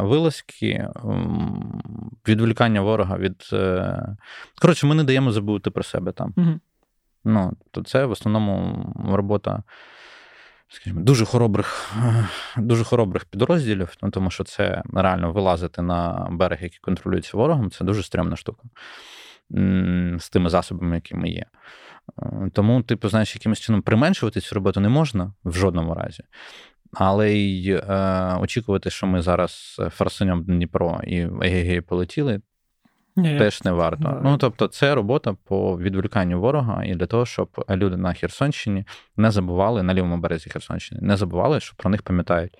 [0.00, 0.88] вилазки,
[2.28, 3.42] відволікання ворога від.
[4.60, 6.34] Коротше, ми не даємо забути про себе там.
[6.36, 6.60] Угу.
[7.24, 9.62] Ну, то це в основному робота,
[10.68, 11.92] скажімо, дуже хоробрих
[12.56, 17.84] дуже хоробрих підрозділів, ну, тому що це реально вилазити на берег, який контролюється ворогом, це
[17.84, 18.62] дуже стрімна штука
[20.18, 21.46] з тими засобами, які ми є.
[22.22, 26.22] Е, тому, типу, знаєш, якимось чином применшувати цю роботу не можна в жодному разі.
[26.92, 32.40] Але й е, очікувати, що ми зараз фарсанем Дніпро і ЕГГ полетіли,
[33.16, 34.08] ні, теж не варто.
[34.08, 34.20] Не.
[34.30, 38.84] Ну тобто, це робота по відволіканню ворога і для того, щоб люди на Херсонщині
[39.16, 42.58] не забували на лівому березі Херсонщини, не забували, що про них пам'ятають,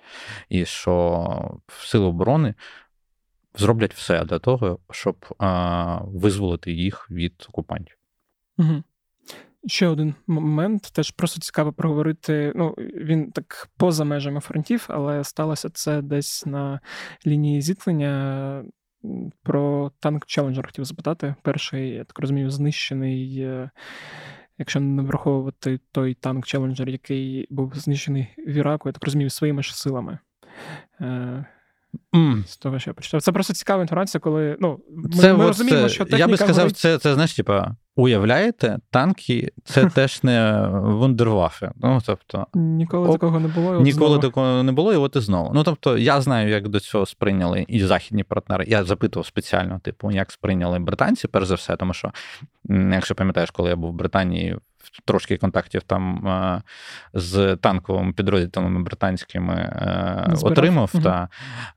[0.49, 2.53] і що сили оборони
[3.55, 7.95] зроблять все для того, щоб а, визволити їх від окупантів.
[8.57, 8.83] Угу.
[9.67, 12.53] Ще один момент, теж просто цікаво проговорити.
[12.55, 16.79] Ну, він так поза межами фронтів, але сталося це десь на
[17.27, 18.63] лінії зіткнення.
[19.43, 21.35] Про танк Челенджер хотів запитати.
[21.41, 23.69] Перший, я так розумію, знищений, е,
[24.57, 29.63] якщо не враховувати той танк Челенджер, який був знищений в Іраку, я так розумію, своїми
[29.63, 30.19] ж силами.
[32.13, 32.45] Mm.
[32.47, 33.21] З того, що я почитав.
[33.21, 36.17] Це просто цікава інформація, коли ну, ми, це, ми розуміємо, що техніка...
[36.17, 36.77] Я би сказав, говорить...
[36.77, 41.71] це, це знаєш, типа, уявляєте, танки це теж не вундервафи.
[41.75, 43.75] Ну, тобто, Ніколи оп, такого не було.
[43.75, 44.19] І ніколи знову.
[44.19, 45.51] такого не було, і от і знову.
[45.53, 48.65] Ну, тобто, я знаю, як до цього сприйняли і західні партнери.
[48.67, 52.11] Я запитував спеціально, типу, як сприйняли британці, перш за все, тому що,
[52.69, 54.57] якщо пам'ятаєш, коли я був в Британії
[55.05, 56.61] трошки контактів там е,
[57.13, 60.51] з танковими підрозділами британськими е, Збирав.
[60.51, 60.91] отримав.
[60.93, 61.03] Угу.
[61.03, 61.29] Та,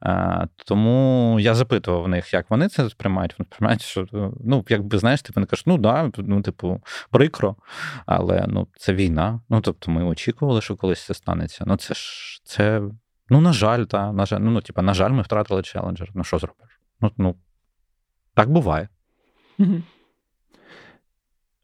[0.03, 3.35] е, Тому я запитував в них, як вони це сприймають.
[3.39, 4.07] Вони сприймають, що
[4.45, 7.57] ну, якби знаєш, типу, вони кажуть, ну да, ну, типу, прикро,
[8.07, 9.41] але ну, це війна.
[9.49, 11.65] Ну, тобто, ми очікували, що колись це станеться.
[11.67, 12.83] Ну, це ж це.
[13.29, 16.11] Ну, на жаль, та, на жаль, ну, ну, типу, на жаль, ми втратили челенджер.
[16.15, 16.81] Ну, що зробиш?
[17.01, 17.37] Ну, ну
[18.35, 18.89] так буває.
[19.59, 19.83] Угу.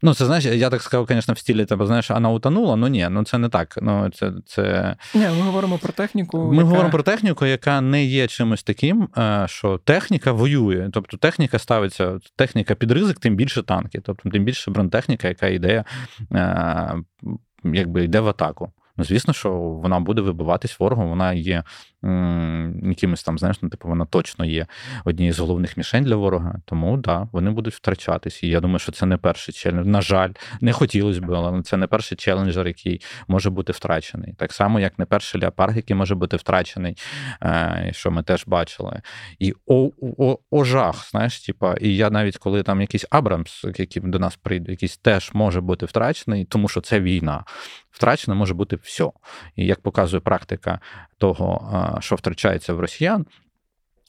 [0.03, 3.09] Ну, це знаєш, я так сказав, звісно, в стілі тебе, знаєш, вона утонула, ну ні,
[3.11, 3.79] ну це не так.
[3.83, 4.97] Ну, це, це...
[5.15, 6.39] Ні, Ми говоримо про техніку.
[6.39, 6.67] Ми яка...
[6.67, 10.89] говоримо про техніку, яка не є чимось таким, е, що техніка воює.
[10.93, 14.01] Тобто техніка ставиться, техніка під ризик, тим більше танки.
[14.05, 15.85] Тобто, тим більше бронетехніка, яка йде,
[16.33, 16.95] е,
[17.65, 18.73] якби йде в атаку.
[18.97, 21.65] Ну, звісно, що вона буде вибиватись ворогом, вона є
[22.83, 24.67] якимось там, знаєш, ну, типу, вона точно є
[25.05, 26.61] однією з головних мішень для ворога.
[26.65, 28.43] Тому да, вони будуть втрачатись.
[28.43, 29.87] І я думаю, що це не перший челендж.
[29.87, 30.31] На жаль,
[30.61, 34.35] не хотілося б, але це не перший челенджер, який може бути втрачений.
[34.39, 36.97] Так само, як не перший леопард, який може бути втрачений,
[37.43, 39.03] е, що ми теж бачили.
[39.39, 44.03] І о, о, о жах, знаєш, типа, і я навіть коли там якийсь Абрамс, який
[44.03, 47.45] до нас прийде, якийсь теж може бути втрачений, тому що це війна.
[47.91, 49.11] Втрачено може бути все.
[49.57, 50.81] І як показує практика
[51.19, 51.69] того,
[52.01, 53.27] що втрачається в росіян.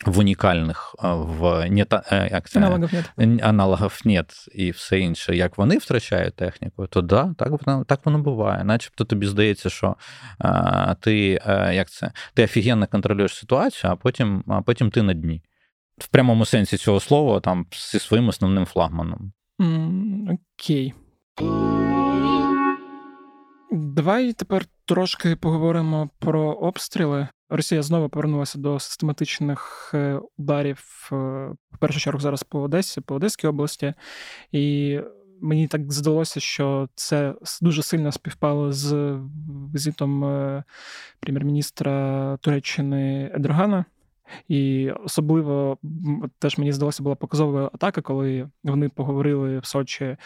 [0.05, 3.43] В унікальних в нета, е, як це, аналогів нет.
[3.43, 8.19] аналогів нет і все інше, як вони втрачають техніку, то да, так воно так воно
[8.19, 8.63] буває.
[8.63, 9.95] Начебто тобі здається, що
[10.39, 15.13] а, ти а, як це, ти офігенно контролюєш ситуацію, а потім а потім ти на
[15.13, 15.41] дні.
[15.97, 19.33] В прямому сенсі цього слова, там зі своїм основним флагманом.
[19.59, 20.93] Mm, окей.
[23.71, 27.27] Давай тепер трошки поговоримо про обстріли.
[27.53, 31.15] Росія знову повернулася до систематичних е, ударів, е,
[31.71, 33.93] в першу чергу зараз по Одесі, по Одеській області.
[34.51, 34.99] І
[35.41, 39.17] мені так здалося, що це дуже сильно співпало з
[39.75, 40.63] візитом е,
[41.19, 43.85] прем'єр-міністра Туреччини Едрогана.
[44.47, 45.77] І особливо
[46.39, 50.17] теж мені здалося була показова атака, коли вони поговорили в Сочі.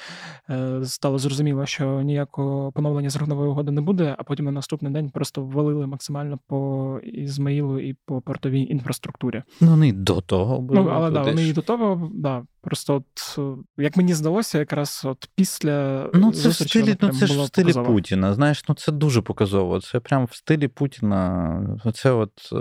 [0.49, 5.09] Е, стало зрозуміло, що ніякого поновлення зернової угоди не буде, а потім на наступний день
[5.09, 9.43] просто ввалили максимально по Ізмаїлу і по портовій інфраструктурі.
[9.61, 10.79] Ну вони до того були.
[10.79, 12.43] Ну, але да, вони і до того, да.
[12.65, 13.39] Просто от
[13.77, 17.65] як мені здалося, якраз от після ну це в стилі, ну це ж в стилі
[17.65, 17.93] показово.
[17.93, 18.33] Путіна.
[18.33, 19.81] Знаєш, ну це дуже показово.
[19.81, 21.79] Це прям в стилі Путіна.
[21.93, 22.55] Це от е,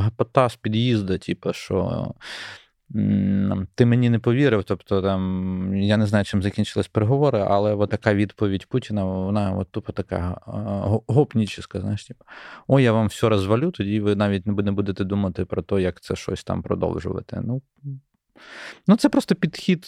[0.00, 2.06] гапота з під'їзду, типу, що.
[3.74, 8.14] Ти мені не повірив, тобто там я не знаю, чим закінчились переговори, але от така
[8.14, 10.40] відповідь Путіна, вона от тупо така
[11.06, 12.24] гопнічіска, знаєш, типу,
[12.66, 16.16] о, я вам все розвалю, тоді ви навіть не будете думати про те, як це
[16.16, 17.40] щось там продовжувати.
[17.44, 17.62] Ну,
[18.86, 19.86] Ну, це просто підхід.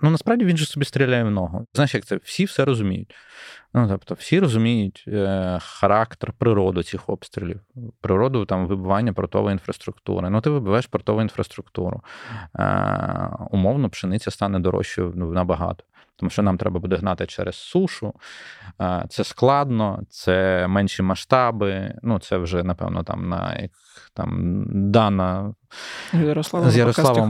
[0.00, 1.66] Ну, насправді він же собі стріляє в ногу.
[1.74, 2.16] Знаєш, як це?
[2.16, 3.14] Всі все розуміють.
[3.74, 7.60] Ну, тобто, всі розуміють е, характер, природу цих обстрілів,
[8.00, 10.30] природу там вибивання портової інфраструктури.
[10.30, 12.02] Ну, ти вибиваєш портову інфраструктуру.
[12.58, 15.84] Е, Умовно, пшениця стане дорожчою набагато.
[16.22, 18.14] Тому що нам треба буде гнати через сушу.
[18.80, 21.94] Е, це складно, це менші масштаби.
[22.02, 23.68] Ну, це вже, напевно, там на
[24.14, 25.54] там Дана
[26.12, 27.28] Ярослава, з Ярославом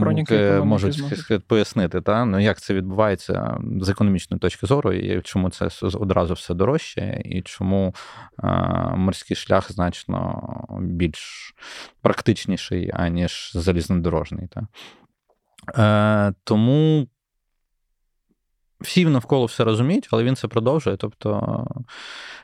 [0.65, 2.25] можуть пояснити, та?
[2.25, 7.41] Ну, як це відбувається з економічної точки зору, і чому це одразу все дорожче, і
[7.41, 7.95] чому
[8.95, 10.43] морський шлях значно
[10.81, 11.53] більш
[12.01, 14.47] практичніший, аніж залізнодорожний.
[14.47, 14.67] Та?
[16.29, 17.07] Е, Тому.
[18.83, 20.97] Всі навколо все розуміють, але він це продовжує.
[20.97, 21.67] Тобто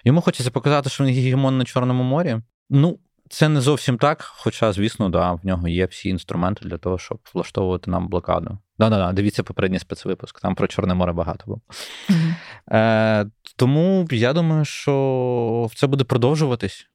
[0.03, 2.37] йому хочеться показати, що він гегемон на Чорному морі.
[2.69, 6.97] Ну, це не зовсім так, хоча, звісно, да, в нього є всі інструменти для того,
[6.97, 8.57] щоб влаштовувати нам блокаду.
[8.79, 11.61] Да-да-да, дивіться попередній спецвипуск, там про Чорне море багато було.
[12.09, 12.33] Mm-hmm.
[12.75, 16.87] Е, Тому я думаю, що це буде продовжуватись.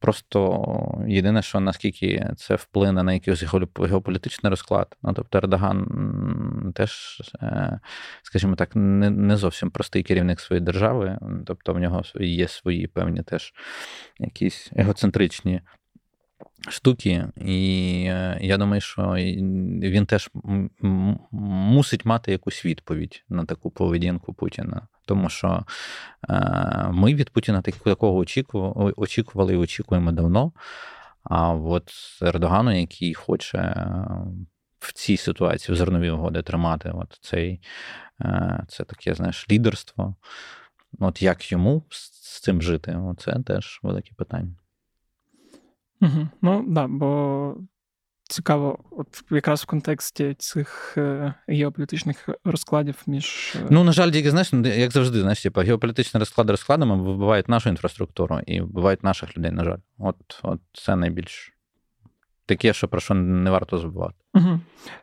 [0.00, 3.42] Просто єдине, що наскільки це вплине на якийсь
[3.78, 4.96] геополітичний розклад.
[5.02, 7.80] Ну, тобто Ердоган теж, е,
[8.22, 11.18] скажімо так, не не зовсім простий керівник своєї держави.
[11.46, 13.54] Тобто в нього є свої певні теж
[14.18, 15.60] якісь егоцентричні
[16.68, 19.14] штуки, і е, я думаю, що
[19.82, 20.30] він теж
[21.30, 24.88] мусить мати якусь відповідь на таку поведінку Путіна.
[25.10, 25.62] Тому що
[26.28, 28.24] е, ми від Путіна такого
[28.96, 30.52] очікували і очікуємо давно.
[31.22, 31.92] А от
[32.22, 34.06] Ердогану, який хоче е,
[34.78, 37.60] в цій ситуації в зерновій угоди тримати от цей,
[38.68, 40.14] це таке, знаєш, лідерство.
[40.98, 42.98] От як йому з цим жити?
[43.18, 44.54] Це теж велике питання.
[46.00, 46.28] Угу.
[46.42, 47.56] Ну, да, бо
[48.30, 53.56] цікаво, от якраз в контексті цих е, геополітичних розкладів між.
[53.56, 57.48] Е, ну, на жаль, тільки знаєш, ну, як завжди, знаєш, типу, геополітичні розклади розкладами вбивають
[57.48, 59.78] нашу інфраструктуру і вбивають наших людей, на жаль.
[59.98, 61.52] От, от це найбільш
[62.50, 64.14] таке, що про що не варто забувати.
[64.34, 64.60] Угу.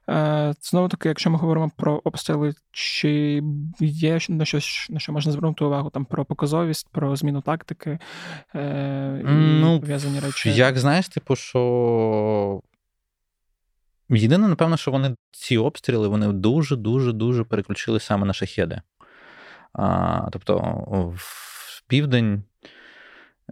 [0.09, 3.43] Е, Знову таки, якщо ми говоримо про обстріли, чи
[3.79, 4.59] є на що
[4.89, 7.99] на що можна звернути увагу там про показовість, про зміну тактики
[8.55, 10.53] е, і ну, пов'язані речі?
[10.53, 12.61] Як знаєш, типу, що.
[14.09, 18.81] Єдине, напевно, що вони ці обстріли вони дуже-дуже дуже переключили саме на шахеди.
[19.73, 20.57] А, Тобто,
[21.15, 22.43] в південь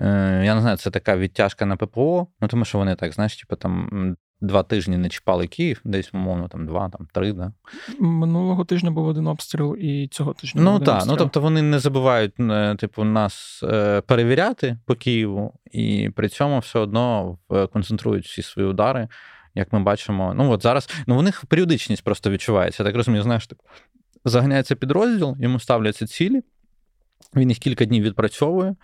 [0.01, 3.37] Е, я не знаю, це така відтяжка на ППО, ну тому що вони так, знаєш,
[3.37, 7.33] типу там два тижні не чіпали Київ, десь, умовно, там два, там три.
[7.33, 7.53] да.
[7.99, 10.61] Минулого тижня був один обстріл, і цього тижня.
[10.61, 16.09] Ну так, ну тобто вони не забувають, е, типу, нас е, перевіряти по Києву, і
[16.15, 17.37] при цьому все одно
[17.73, 19.07] концентрують всі свої удари.
[19.55, 22.83] Як ми бачимо, ну от зараз ну, у них періодичність просто відчувається.
[22.83, 23.63] Я так розумію, знаєш, типу,
[24.25, 26.41] заганяється підрозділ, йому ставляться цілі,
[27.35, 28.75] він їх кілька днів відпрацьовує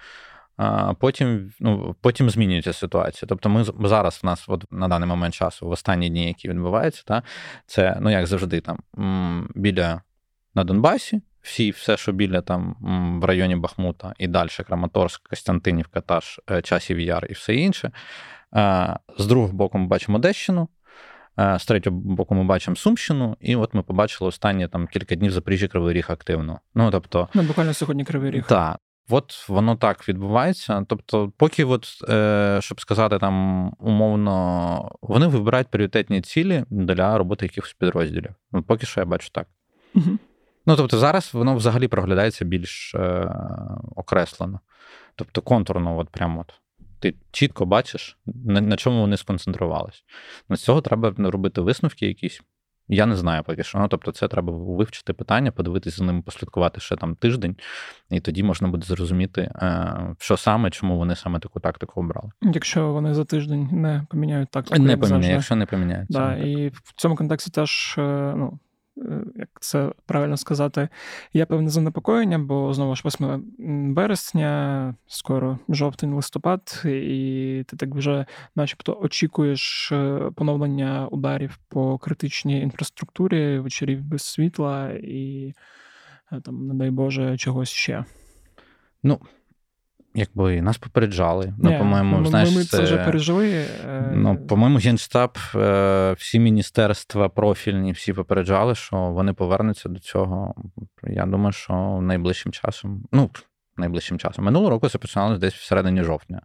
[0.58, 3.28] а потім ну, потім змінюється ситуація.
[3.30, 7.04] Тобто, ми зараз в нас, от на даний момент часу, в останні дні, які відбуваються,
[7.06, 7.24] та,
[7.66, 8.80] це, ну як завжди, там
[9.56, 10.02] біля
[10.56, 12.76] на Донбасі, всі, все, що біля там
[13.22, 17.92] в районі Бахмута і далі Краматорськ, Костянтинівка, та ж е, Часів Яр і все інше.
[19.18, 20.68] З другого боку, ми бачимо Одещину.
[21.38, 25.68] З третього боку, ми бачимо Сумщину, і от ми побачили останні там кілька днів Запоріжжя
[25.68, 26.60] Кривий Ріг активно.
[26.76, 28.47] Ну тобто, ну буквально сьогодні Кривий Ріг.
[28.47, 28.78] Так.
[29.10, 30.86] От воно так відбувається.
[30.88, 37.74] Тобто, поки, от, е, щоб сказати, там умовно, вони вибирають пріоритетні цілі для роботи якихось
[37.74, 38.32] підрозділів.
[38.52, 39.47] Ну, Поки що я бачу так.
[39.95, 40.18] Угу.
[40.66, 43.36] Ну, тобто, зараз воно взагалі проглядається більш е,
[43.95, 44.60] окреслено.
[45.16, 46.54] Тобто, контурно, от прямо от.
[47.02, 50.02] Ти чітко бачиш, на, на чому вони сконцентрувалися.
[50.49, 52.41] Ну, з цього треба робити висновки якісь.
[52.88, 53.80] Я не знаю поки що.
[53.80, 57.56] Ну, тобто, це треба вивчити питання, подивитися за ними, послідкувати ще там тиждень,
[58.10, 62.32] і тоді можна буде зрозуміти, е, що саме, чому вони саме таку тактику обрали.
[62.41, 64.84] Якщо вони за тиждень не поміняють тактику.
[64.84, 66.08] Не поміняють, якщо не поміняють.
[66.10, 68.60] Да, І в цьому контексті теж е, ну,
[69.36, 70.89] як це правильно сказати,
[71.34, 78.26] є певне занепокоєння, бо знову ж 8 вересня, скоро жовтень, листопад, і ти так вже,
[78.56, 85.54] начебто, очікуєш е, поновлення ударів по критичній інфраструктурі, вечорів без світла і
[86.32, 88.06] е, там, не дай Боже, чогось ще.
[89.04, 89.20] Ну,
[90.14, 91.53] Якби нас попереджали.
[91.57, 93.66] Ну, по-моєму, ми, знаєш, ми це вже пережили.
[93.88, 100.55] Е, ну, по-моєму, Генштаб, е, всі міністерства профільні, всі попереджали, що вони повернуться до цього.
[101.03, 103.30] Я думаю, що найближчим часом, ну,
[103.78, 104.45] найближчим часом.
[104.45, 106.41] Минулого року це починалося десь всередині жовтня.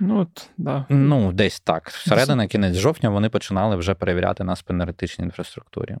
[0.00, 0.84] Ну, от, да.
[0.88, 1.88] Ну, десь так.
[1.88, 5.96] Всередина, кінець жовтня, вони починали вже перевіряти нас по енергетичній інфраструктурі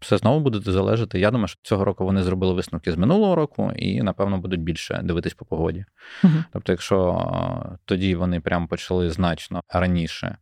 [0.00, 1.20] все знову буде залежати.
[1.20, 5.00] Я думаю, що цього року вони зробили висновки з минулого року і, напевно, будуть більше
[5.04, 5.84] дивитись по погоді.
[6.24, 10.38] uh Тобто, якщо тоді вони прямо почали значно раніше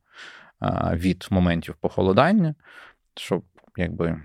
[0.93, 2.55] від моментів похолодання,
[3.17, 3.43] що
[3.77, 4.23] якби.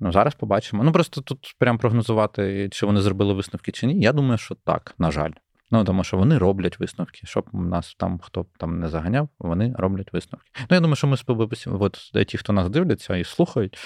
[0.00, 0.84] Ну, зараз побачимо.
[0.84, 4.00] Ну, просто тут прям прогнозувати, чи вони зробили висновки чи ні.
[4.00, 5.32] Я думаю, що так, на жаль.
[5.70, 7.20] Ну, тому що вони роблять висновки.
[7.24, 10.50] Щоб нас там хто там не заганяв, вони роблять висновки.
[10.60, 13.78] Ну, я думаю, що ми сподобаємося, от ті, хто нас дивляться і слухають,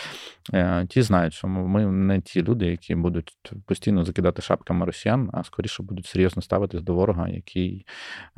[0.53, 5.45] е, ті знають, що ми не ті люди, які будуть постійно закидати шапками росіян, а
[5.45, 7.87] скоріше будуть серйозно ставитись до ворога, який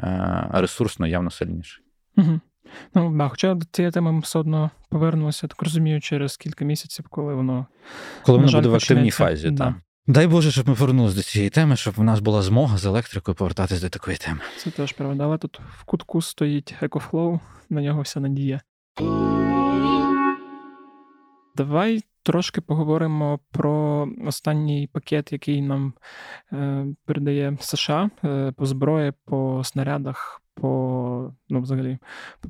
[0.01, 1.85] е, ресурсно явно сильніший.
[2.17, 2.41] Угу.
[2.95, 7.07] Ну, да, хоча до цієї теми ми все одно повернемося, так розумію, через кілька місяців,
[7.11, 7.67] коли воно.
[8.23, 9.65] Коли воно буде в активній фазі, да.
[9.65, 9.75] так.
[10.07, 13.35] Дай Боже, щоб ми повернулися до цієї теми, щоб у нас була змога з електрикою
[13.35, 14.41] повертатись до такої теми.
[14.57, 17.41] Це теж правда, але тут в кутку стоїть EcoFlow,
[17.71, 18.61] на нього вся надія.
[21.57, 25.95] Давай трошки поговоримо про останній пакет, який нам
[26.53, 31.99] е, передає США е, по зброї, по снарядах, по ну, взагалі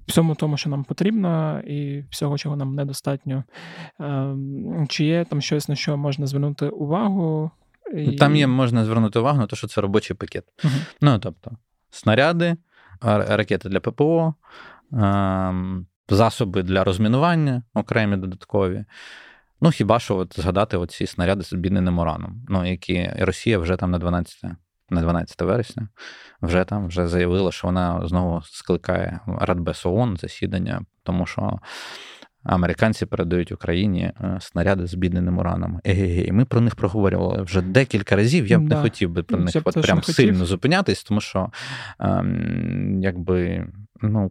[0.06, 3.44] всьому тому, що нам потрібно, і всього, чого нам недостатньо.
[4.00, 7.50] Ем, чи є там щось, на що можна звернути увагу?
[7.94, 8.16] І...
[8.16, 10.44] Там є можна звернути увагу на те, що це робочий пакет.
[10.64, 11.50] uh Ну, тобто,
[11.90, 12.56] снаряди,
[13.00, 14.34] ракети для ППО,
[16.08, 18.84] засоби для розмінування, окремі додаткові.
[19.60, 23.90] Ну, хіба що от згадати оці снаряди з обідненим ураном, ну, які Росія вже там
[23.90, 24.44] на 12
[24.90, 25.88] на 12 вересня
[26.42, 31.58] вже там вже заявила, що вона знову скликає Радбес ООН засідання, тому що
[32.44, 35.80] американці передають Україні е, снаряди з бідненим ураном.
[35.84, 36.32] Егегей.
[36.32, 38.46] Ми про них проговорювали вже декілька разів.
[38.46, 38.76] Я б да.
[38.76, 41.50] не хотів би про них от прям сильно зупинятись, тому що
[42.00, 43.66] ем, якби
[44.02, 44.30] ну.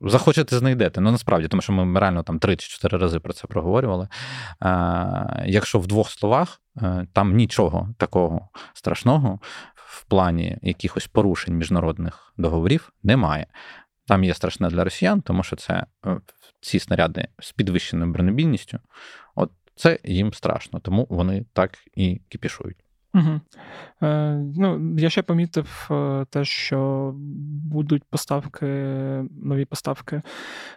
[0.00, 1.00] Захочете, знайдете.
[1.00, 4.08] Ну, насправді, тому що ми реально там три чи чотири рази про це проговорювали.
[4.62, 9.38] Е, Якщо в двох словах, е, там нічого такого страшного
[9.94, 13.46] в плані якихось порушень міжнародних договорів немає.
[14.06, 16.20] Там є страшне для росіян, тому що це е,
[16.60, 18.78] ці снаряди з підвищеною бронебійністю.
[19.34, 22.84] От це їм страшно, тому вони так і кипішують.
[23.14, 23.40] Угу.
[24.02, 27.12] Е, ну, Я ще помітив е, те, що
[27.64, 28.66] будуть поставки,
[29.30, 30.22] нові поставки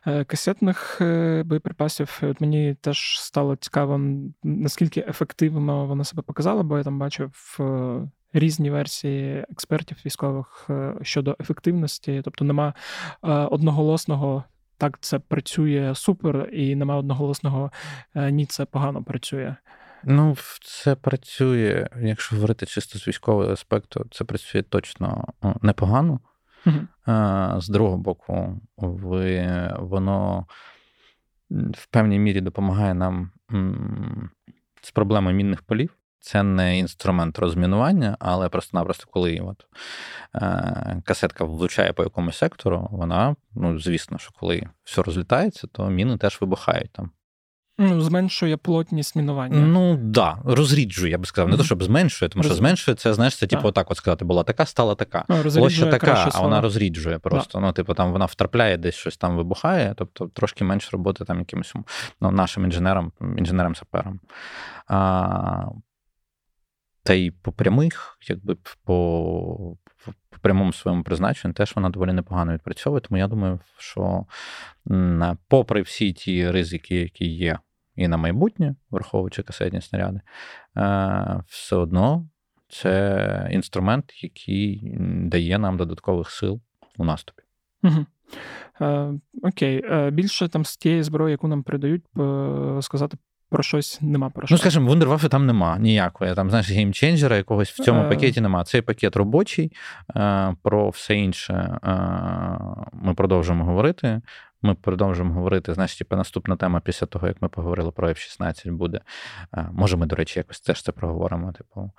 [0.08, 1.02] е, касетних
[1.46, 2.20] боєприпасів.
[2.24, 4.00] От Мені теж стало цікаво,
[4.44, 7.58] наскільки ефективно вона себе показала, бо я там бачив
[8.34, 12.74] різні версії експертів військових е, щодо ефективності, тобто нема
[13.24, 14.44] е, одноголосного.
[14.78, 17.72] Так, це працює супер, і нема одноголосного
[18.16, 19.56] е, ні, це погано працює.
[20.04, 25.26] Ну, це працює, якщо говорити чисто з військового аспекту, це працює точно
[25.62, 26.20] непогано.
[26.66, 29.48] uh З другого боку, ви,
[29.80, 30.46] воно
[31.52, 33.32] в певній мірі допомагає нам
[34.82, 35.97] з проблемою мінних полів.
[36.20, 39.66] Це не інструмент розмінування, але просто-напросто, коли от,
[40.36, 46.18] е, касетка влучає по якомусь сектору, вона, ну, звісно, що коли все розлітається, то міни
[46.18, 47.12] теж вибухають там.
[47.80, 49.60] Ну, Зменшує плотність мінування.
[49.60, 51.48] Ну так, да, розріджує, я би сказав.
[51.48, 51.58] Не mm-hmm.
[51.58, 54.66] то, щоб зменшує, тому що зменшує це, знаєш, це типу так от сказати, була така,
[54.66, 55.26] стала така.
[55.30, 57.60] Ну, Площа така, а вона розріджує просто.
[57.60, 57.66] Да.
[57.66, 61.74] Ну, типу, там вона втрапляє, десь щось там вибухає, тобто трошки менше роботи там якимось
[62.22, 64.20] ну, нашим інженерам, інженерам-саперам.
[64.88, 65.66] А,
[67.08, 69.78] та й по прямих, якби по
[70.30, 73.02] по прямому своєму призначенню, теж вона доволі непогано відпрацьовує.
[73.02, 74.26] Тому я думаю, що
[75.48, 77.60] попри всі ті ризики, які є
[77.96, 80.22] і на майбутнє, враховуючи касетні снаряди,
[80.78, 82.28] е, все одно
[82.70, 86.62] це інструмент, який дає нам додаткових сил
[86.98, 87.44] у наступі.
[88.82, 92.04] Е, Окей, е, більше там з тієї зброї, яку нам передають,
[92.82, 93.18] сказати
[93.50, 94.56] про щось нема про ну, що.
[94.56, 96.36] Ну, скажімо, вундервафи там нема ніякої.
[96.36, 98.10] Там, знаєш, геймченджера якогось в цьому е...
[98.10, 98.64] пакеті нема.
[98.64, 99.72] Цей пакет робочий,
[100.16, 101.90] е, про все інше е,
[102.94, 104.22] ми продовжимо говорити.
[104.62, 105.74] Ми продовжимо говорити.
[105.74, 109.02] Значить, типу, наступна тема після того, як ми поговорили про F-16, буде.
[109.72, 111.52] Може, ми, до речі, якось теж це проговоримо.
[111.52, 111.92] Типу,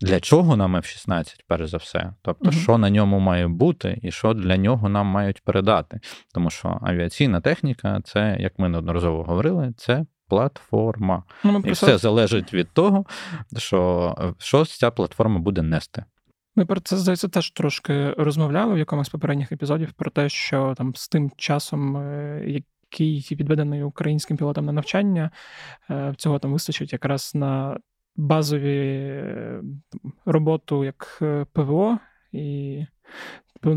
[0.00, 2.12] для чого нам F-16, перш за все?
[2.22, 6.00] Тобто, mm що на ньому має бути, і що для нього нам мають передати.
[6.34, 11.22] Тому що авіаційна техніка, це, як ми неодноразово говорили, це платформа.
[11.44, 13.04] Ну, І все залежить від того,
[13.56, 16.04] що що ця платформа буде нести.
[16.56, 20.94] Ми про це здається теж трошки розмовляли в якомусь попередніх епізодів про те, що там
[20.94, 25.30] з тим часом, е, який відведений українським пілотам на навчання,
[25.90, 27.78] е, цього там вистачить якраз на
[28.16, 29.62] базові е,
[30.24, 31.22] роботу як
[31.52, 31.98] ПВО
[32.32, 32.86] і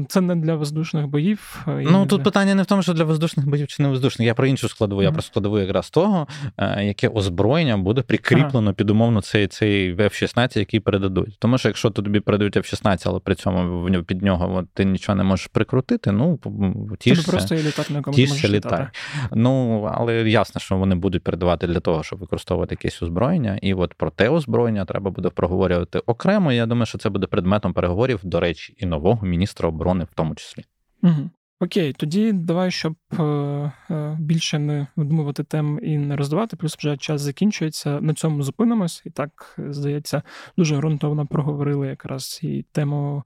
[0.10, 1.66] це не для воздушних боїв.
[1.68, 2.24] Ну тут для...
[2.24, 4.26] питання не в тому, що для воздушних боїв чи не воздушних.
[4.26, 5.02] Я про іншу складову.
[5.02, 5.06] Mm-hmm.
[5.06, 6.28] Я про складову якраз того,
[6.58, 8.74] е, яке озброєння буде прикріплено ага.
[8.74, 11.36] під умовно цей цей F-16, який передадуть.
[11.40, 15.24] Тому що якщо тобі передають F-16, але при цьому під нього от, ти нічого не
[15.24, 16.40] можеш прикрутити, ну
[17.00, 18.88] тішся, просто і літати на тішся, літай.
[19.32, 23.60] Ну але ясно, що вони будуть передавати для того, щоб використовувати якесь озброєння.
[23.62, 26.52] І от про те озброєння треба буде проговорювати окремо.
[26.52, 30.36] Я думаю, що це буде предметом переговорів, до речі, і нового міністра оборони в тому
[30.36, 30.64] числі.
[31.04, 31.30] Угу.
[31.62, 36.98] Окей, тоді давай, щоб е, е, більше не видумувати тем і не роздавати, плюс вже
[36.98, 38.02] час закінчується.
[38.02, 39.02] На цьому зупинимось.
[39.06, 40.24] І так, здається,
[40.58, 43.24] дуже ґрунтовно проговорили якраз і тему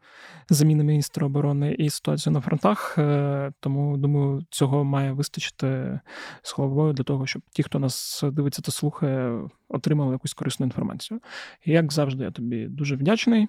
[0.50, 2.96] заміни міністра оборони і ситуацію на фронтах.
[2.98, 6.00] Е, тому думаю, цього має вистачити
[6.44, 11.20] з головою для того, щоб ті, хто нас дивиться та слухає, отримали якусь корисну інформацію.
[11.66, 13.48] І як завжди, я тобі дуже вдячний.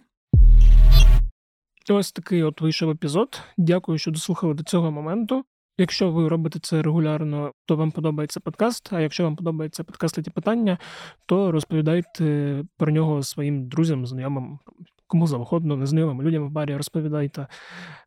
[1.90, 3.40] Ось такий от вийшов епізод.
[3.56, 5.44] Дякую, що дослухали до цього моменту.
[5.78, 8.92] Якщо ви робите це регулярно, то вам подобається подкаст.
[8.92, 10.78] А якщо вам подобається подкаст «Леті питання,
[11.26, 14.58] то розповідайте про нього своїм друзям, знайомим,
[15.06, 17.46] кому завгодно, незнайомим людям в барі розповідайте.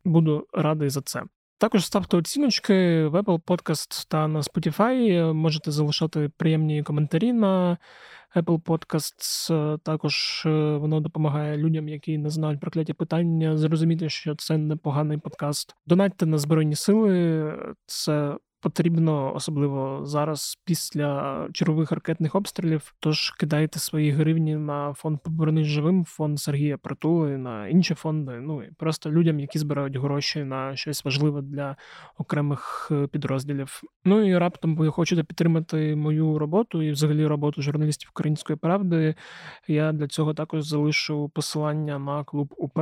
[0.04, 1.22] Буду радий за це.
[1.60, 5.32] Також ставте оціночки в Apple Podcast та на Spotify.
[5.32, 7.78] Можете залишати приємні коментарі на
[8.36, 9.78] Apple Podcasts.
[9.78, 15.76] Також е, воно допомагає людям, які не знають прокляті питання, зрозуміти, що це непоганий подкаст.
[15.86, 17.52] Донатьте на Збройні Сили.
[17.86, 22.94] Це потрібно, особливо зараз, після чергових ракетних обстрілів.
[23.00, 28.40] Тож кидайте свої гривні на фонд «Повернись живим, фонд Сергія Притули, на інші фонди.
[28.40, 31.76] Ну і просто людям, які збирають гроші на щось важливе для
[32.18, 33.82] окремих е, підрозділів.
[34.04, 39.14] Ну і раптом ви хочете підтримати мою роботу і взагалі роботу журналістів Української правди.
[39.68, 42.80] Я для цього також залишу посилання на клуб УП.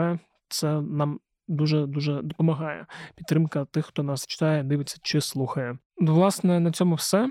[0.48, 5.78] Це нам дуже дуже допомагає підтримка тих, хто нас читає, дивиться чи слухає.
[6.00, 7.30] Власне, на цьому все.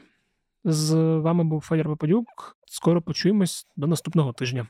[0.64, 2.58] З вами був Федір Попадюк.
[2.66, 4.68] Скоро почуємось до наступного тижня.